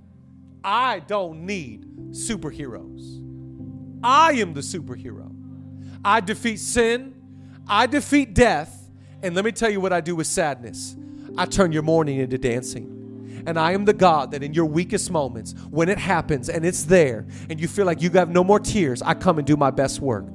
I 0.65 1.01
don't 1.01 1.45
need 1.45 1.87
superheroes. 2.11 3.21
I 4.05 4.33
am 4.35 4.55
the 4.55 4.61
superhero. 4.61 5.35
I 6.05 6.21
defeat 6.21 6.59
sin, 6.59 7.15
I 7.67 7.87
defeat 7.87 8.35
death, 8.35 8.91
and 9.23 9.35
let 9.35 9.45
me 9.45 9.53
tell 9.53 9.71
you 9.71 9.81
what 9.81 9.93
I 9.93 10.01
do 10.01 10.17
with 10.17 10.27
sadness 10.27 10.97
I 11.37 11.47
turn 11.47 11.73
your 11.73 11.83
mourning 11.83 12.19
into 12.19 12.39
dancing. 12.39 13.43
And 13.47 13.59
I 13.59 13.73
am 13.73 13.85
the 13.85 13.93
God 13.93 14.31
that 14.33 14.43
in 14.43 14.55
your 14.55 14.67
weakest 14.67 15.11
moments, 15.11 15.55
when 15.71 15.89
it 15.89 15.99
happens 15.99 16.49
and 16.49 16.65
it's 16.65 16.85
there, 16.85 17.27
and 17.51 17.61
you 17.61 17.67
feel 17.67 17.87
like 17.87 18.03
you 18.03 18.11
have 18.11 18.29
no 18.29 18.45
more 18.45 18.61
tears, 18.61 19.03
I 19.03 19.15
come 19.15 19.39
and 19.39 19.47
do 19.47 19.57
my 19.57 19.71
best 19.71 20.01
work. 20.01 20.27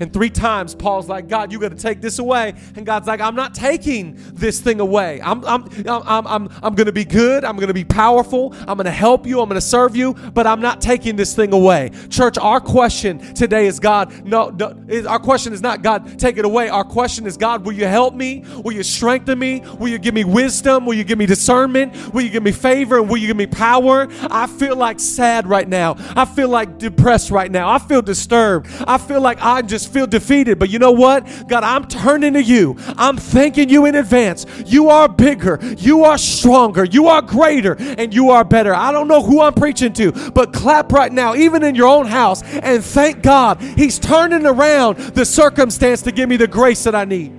And 0.00 0.12
three 0.12 0.30
times 0.30 0.74
Paul's 0.74 1.08
like, 1.08 1.28
God, 1.28 1.52
you 1.52 1.58
got 1.58 1.70
to 1.70 1.76
take 1.76 2.00
this 2.00 2.18
away. 2.18 2.54
And 2.74 2.84
God's 2.84 3.06
like, 3.06 3.20
I'm 3.20 3.34
not 3.34 3.54
taking 3.54 4.18
this 4.34 4.60
thing 4.60 4.80
away. 4.80 5.20
I'm, 5.22 5.44
I'm, 5.44 5.68
I'm, 5.86 6.26
I'm, 6.26 6.48
I'm 6.62 6.74
going 6.74 6.86
to 6.86 6.92
be 6.92 7.04
good. 7.04 7.44
I'm 7.44 7.56
going 7.56 7.68
to 7.68 7.74
be 7.74 7.84
powerful. 7.84 8.54
I'm 8.60 8.76
going 8.76 8.84
to 8.84 8.90
help 8.90 9.26
you. 9.26 9.40
I'm 9.40 9.48
going 9.48 9.60
to 9.60 9.66
serve 9.66 9.96
you, 9.96 10.14
but 10.14 10.46
I'm 10.46 10.60
not 10.60 10.80
taking 10.80 11.16
this 11.16 11.34
thing 11.34 11.52
away. 11.52 11.90
Church, 12.10 12.38
our 12.38 12.60
question 12.60 13.34
today 13.34 13.66
is 13.66 13.80
God, 13.80 14.24
no, 14.24 14.50
no 14.50 14.74
our 15.08 15.18
question 15.18 15.52
is 15.52 15.60
not 15.60 15.82
God, 15.82 16.18
take 16.18 16.38
it 16.38 16.44
away. 16.44 16.68
Our 16.68 16.84
question 16.84 17.26
is 17.26 17.36
God, 17.36 17.64
will 17.64 17.72
you 17.72 17.86
help 17.86 18.14
me? 18.14 18.44
Will 18.64 18.72
you 18.72 18.82
strengthen 18.82 19.38
me? 19.38 19.60
Will 19.78 19.88
you 19.88 19.98
give 19.98 20.14
me 20.14 20.24
wisdom? 20.24 20.86
Will 20.86 20.94
you 20.94 21.04
give 21.04 21.18
me 21.18 21.26
discernment? 21.26 22.12
Will 22.12 22.22
you 22.22 22.30
give 22.30 22.42
me 22.42 22.52
favor? 22.52 22.98
And 22.98 23.08
will 23.08 23.16
you 23.16 23.26
give 23.26 23.36
me 23.36 23.46
power? 23.46 24.08
I 24.30 24.46
feel 24.46 24.76
like 24.76 25.00
sad 25.00 25.46
right 25.46 25.68
now. 25.68 25.96
I 26.16 26.24
feel 26.24 26.48
like 26.48 26.78
depressed 26.78 27.30
right 27.30 27.50
now. 27.50 27.68
I 27.68 27.78
feel 27.78 28.02
disturbed. 28.02 28.68
I 28.86 28.98
feel 28.98 29.20
like 29.20 29.38
I 29.40 29.62
just 29.62 29.85
feel 29.86 30.06
defeated. 30.06 30.58
But 30.58 30.70
you 30.70 30.78
know 30.78 30.92
what? 30.92 31.26
God, 31.48 31.64
I'm 31.64 31.86
turning 31.86 32.34
to 32.34 32.42
you. 32.42 32.76
I'm 32.96 33.16
thanking 33.16 33.68
you 33.68 33.86
in 33.86 33.94
advance. 33.94 34.46
You 34.64 34.88
are 34.88 35.08
bigger, 35.08 35.58
you 35.78 36.04
are 36.04 36.18
stronger, 36.18 36.84
you 36.84 37.08
are 37.08 37.22
greater, 37.22 37.76
and 37.78 38.14
you 38.14 38.30
are 38.30 38.44
better. 38.44 38.74
I 38.74 38.92
don't 38.92 39.08
know 39.08 39.22
who 39.22 39.40
I'm 39.40 39.54
preaching 39.54 39.92
to, 39.94 40.12
but 40.30 40.52
clap 40.52 40.92
right 40.92 41.12
now, 41.12 41.34
even 41.34 41.62
in 41.62 41.74
your 41.74 41.88
own 41.88 42.06
house, 42.06 42.42
and 42.42 42.84
thank 42.84 43.22
God 43.22 43.60
He's 43.60 43.98
turning 43.98 44.46
around 44.46 44.98
the 44.98 45.24
circumstance 45.24 46.02
to 46.02 46.12
give 46.12 46.28
me 46.28 46.36
the 46.36 46.48
grace 46.48 46.84
that 46.84 46.94
I 46.94 47.04
need. 47.04 47.35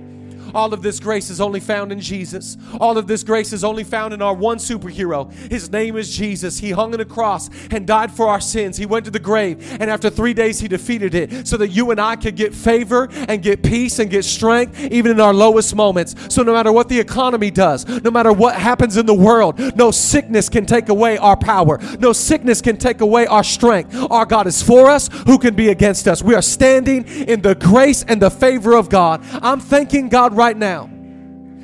All 0.54 0.72
of 0.72 0.82
this 0.82 1.00
grace 1.00 1.30
is 1.30 1.40
only 1.40 1.60
found 1.60 1.92
in 1.92 2.00
Jesus. 2.00 2.56
All 2.80 2.98
of 2.98 3.06
this 3.06 3.22
grace 3.22 3.52
is 3.52 3.64
only 3.64 3.84
found 3.84 4.14
in 4.14 4.22
our 4.22 4.34
one 4.34 4.58
superhero. 4.58 5.32
His 5.50 5.70
name 5.70 5.96
is 5.96 6.14
Jesus. 6.14 6.58
He 6.58 6.70
hung 6.70 6.94
on 6.94 7.00
a 7.00 7.04
cross 7.04 7.50
and 7.70 7.86
died 7.86 8.10
for 8.10 8.28
our 8.28 8.40
sins. 8.40 8.76
He 8.76 8.86
went 8.86 9.04
to 9.04 9.10
the 9.10 9.18
grave, 9.18 9.76
and 9.80 9.90
after 9.90 10.10
three 10.10 10.34
days, 10.34 10.60
he 10.60 10.68
defeated 10.68 11.14
it 11.14 11.46
so 11.46 11.56
that 11.56 11.68
you 11.68 11.90
and 11.90 12.00
I 12.00 12.16
could 12.16 12.36
get 12.36 12.54
favor 12.54 13.08
and 13.28 13.42
get 13.42 13.62
peace 13.62 13.98
and 13.98 14.10
get 14.10 14.24
strength 14.24 14.78
even 14.90 15.12
in 15.12 15.20
our 15.20 15.34
lowest 15.34 15.74
moments. 15.74 16.14
So, 16.28 16.42
no 16.42 16.52
matter 16.52 16.72
what 16.72 16.88
the 16.88 16.98
economy 16.98 17.50
does, 17.50 17.86
no 17.86 18.10
matter 18.10 18.32
what 18.32 18.54
happens 18.54 18.96
in 18.96 19.06
the 19.06 19.14
world, 19.14 19.58
no 19.76 19.90
sickness 19.90 20.48
can 20.48 20.66
take 20.66 20.88
away 20.88 21.18
our 21.18 21.36
power. 21.36 21.78
No 21.98 22.12
sickness 22.12 22.60
can 22.60 22.76
take 22.76 23.00
away 23.00 23.26
our 23.26 23.44
strength. 23.44 23.94
Our 24.10 24.26
God 24.26 24.46
is 24.46 24.62
for 24.62 24.88
us. 24.88 25.08
Who 25.26 25.38
can 25.38 25.54
be 25.54 25.68
against 25.68 26.08
us? 26.08 26.22
We 26.22 26.34
are 26.34 26.42
standing 26.42 27.06
in 27.06 27.42
the 27.42 27.54
grace 27.54 28.04
and 28.06 28.22
the 28.22 28.30
favor 28.30 28.74
of 28.74 28.88
God. 28.88 29.20
I'm 29.42 29.60
thanking 29.60 30.08
God 30.08 30.36
right 30.38 30.56
now 30.56 30.88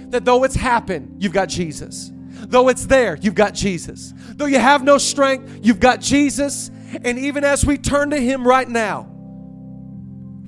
that 0.09 0.25
though 0.25 0.45
it's 0.45 0.57
happened, 0.57 1.23
you've 1.23 1.33
got 1.33 1.49
Jesus. 1.49 2.11
Though 2.13 2.69
it's 2.69 2.87
there, 2.87 3.17
you've 3.23 3.35
got 3.35 3.55
Jesus. 3.55 4.13
Though 4.35 4.47
you 4.47 4.59
have 4.59 4.83
no 4.83 4.99
strength, 4.99 5.61
you've 5.63 5.81
got 5.81 6.01
Jesus. 6.01 6.71
And 7.05 7.19
even 7.19 7.45
as 7.45 7.65
we 7.65 7.79
turn 7.79 8.11
to 8.11 8.21
Him 8.21 8.47
right 8.47 8.69
now, 8.69 9.09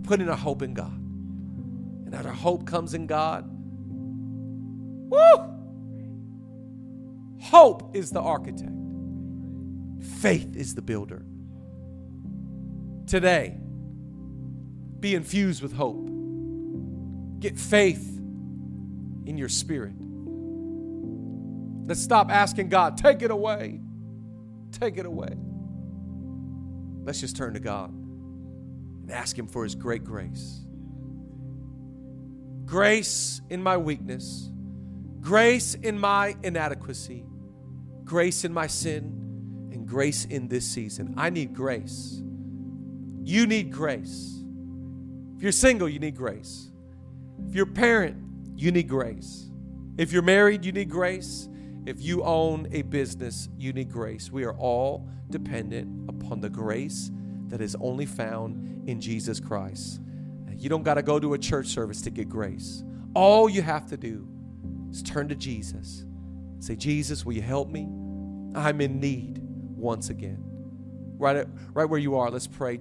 putting 0.02 0.28
our 0.28 0.36
hope 0.36 0.62
in 0.62 0.74
God. 0.74 0.92
And 0.92 2.14
as 2.14 2.26
our 2.26 2.32
hope 2.32 2.66
comes 2.66 2.94
in 2.94 3.06
God, 3.06 3.44
woo! 5.08 5.52
Hope 7.40 7.96
is 7.96 8.10
the 8.10 8.20
architect, 8.20 8.72
faith 10.20 10.56
is 10.56 10.74
the 10.74 10.82
builder. 10.82 11.24
Today, 13.06 13.56
be 14.98 15.14
infused 15.14 15.62
with 15.62 15.72
hope. 15.72 16.10
Get 17.38 17.56
faith 17.56 18.15
in 19.26 19.36
your 19.36 19.48
spirit. 19.48 19.94
Let's 21.86 22.00
stop 22.00 22.30
asking 22.30 22.68
God, 22.68 22.96
take 22.96 23.22
it 23.22 23.30
away. 23.30 23.80
Take 24.72 24.98
it 24.98 25.06
away. 25.06 25.34
Let's 27.04 27.20
just 27.20 27.36
turn 27.36 27.54
to 27.54 27.60
God 27.60 27.90
and 27.90 29.10
ask 29.10 29.38
Him 29.38 29.46
for 29.46 29.62
His 29.64 29.74
great 29.74 30.04
grace. 30.04 30.60
Grace 32.64 33.40
in 33.48 33.62
my 33.62 33.76
weakness, 33.76 34.50
grace 35.20 35.74
in 35.74 35.98
my 35.98 36.34
inadequacy, 36.42 37.24
grace 38.02 38.44
in 38.44 38.52
my 38.52 38.66
sin, 38.66 39.70
and 39.72 39.86
grace 39.86 40.24
in 40.24 40.48
this 40.48 40.66
season. 40.66 41.14
I 41.16 41.30
need 41.30 41.54
grace. 41.54 42.20
You 43.22 43.46
need 43.46 43.70
grace. 43.70 44.42
If 45.36 45.42
you're 45.42 45.52
single, 45.52 45.88
you 45.88 46.00
need 46.00 46.16
grace. 46.16 46.72
If 47.48 47.54
you're 47.54 47.68
a 47.68 47.72
parent, 47.72 48.16
you 48.56 48.72
need 48.72 48.88
grace. 48.88 49.50
If 49.98 50.12
you're 50.12 50.22
married, 50.22 50.64
you 50.64 50.72
need 50.72 50.90
grace. 50.90 51.48
If 51.86 52.02
you 52.02 52.24
own 52.24 52.66
a 52.72 52.82
business, 52.82 53.48
you 53.56 53.72
need 53.72 53.90
grace. 53.90 54.32
We 54.32 54.44
are 54.44 54.54
all 54.54 55.08
dependent 55.30 56.08
upon 56.08 56.40
the 56.40 56.50
grace 56.50 57.10
that 57.48 57.60
is 57.60 57.76
only 57.80 58.06
found 58.06 58.88
in 58.88 59.00
Jesus 59.00 59.38
Christ. 59.38 60.00
You 60.58 60.68
don't 60.68 60.82
got 60.82 60.94
to 60.94 61.02
go 61.02 61.20
to 61.20 61.34
a 61.34 61.38
church 61.38 61.66
service 61.66 62.00
to 62.02 62.10
get 62.10 62.28
grace. 62.28 62.82
All 63.14 63.48
you 63.48 63.62
have 63.62 63.86
to 63.86 63.96
do 63.96 64.26
is 64.90 65.02
turn 65.02 65.28
to 65.28 65.34
Jesus. 65.34 66.04
Say, 66.60 66.76
Jesus, 66.76 67.24
will 67.24 67.34
you 67.34 67.42
help 67.42 67.68
me? 67.68 67.82
I'm 68.54 68.80
in 68.80 68.98
need 68.98 69.40
once 69.76 70.08
again. 70.08 70.42
Right, 71.18 71.36
at, 71.36 71.48
right 71.72 71.84
where 71.84 72.00
you 72.00 72.16
are, 72.16 72.30
let's 72.30 72.46
pray. 72.46 72.74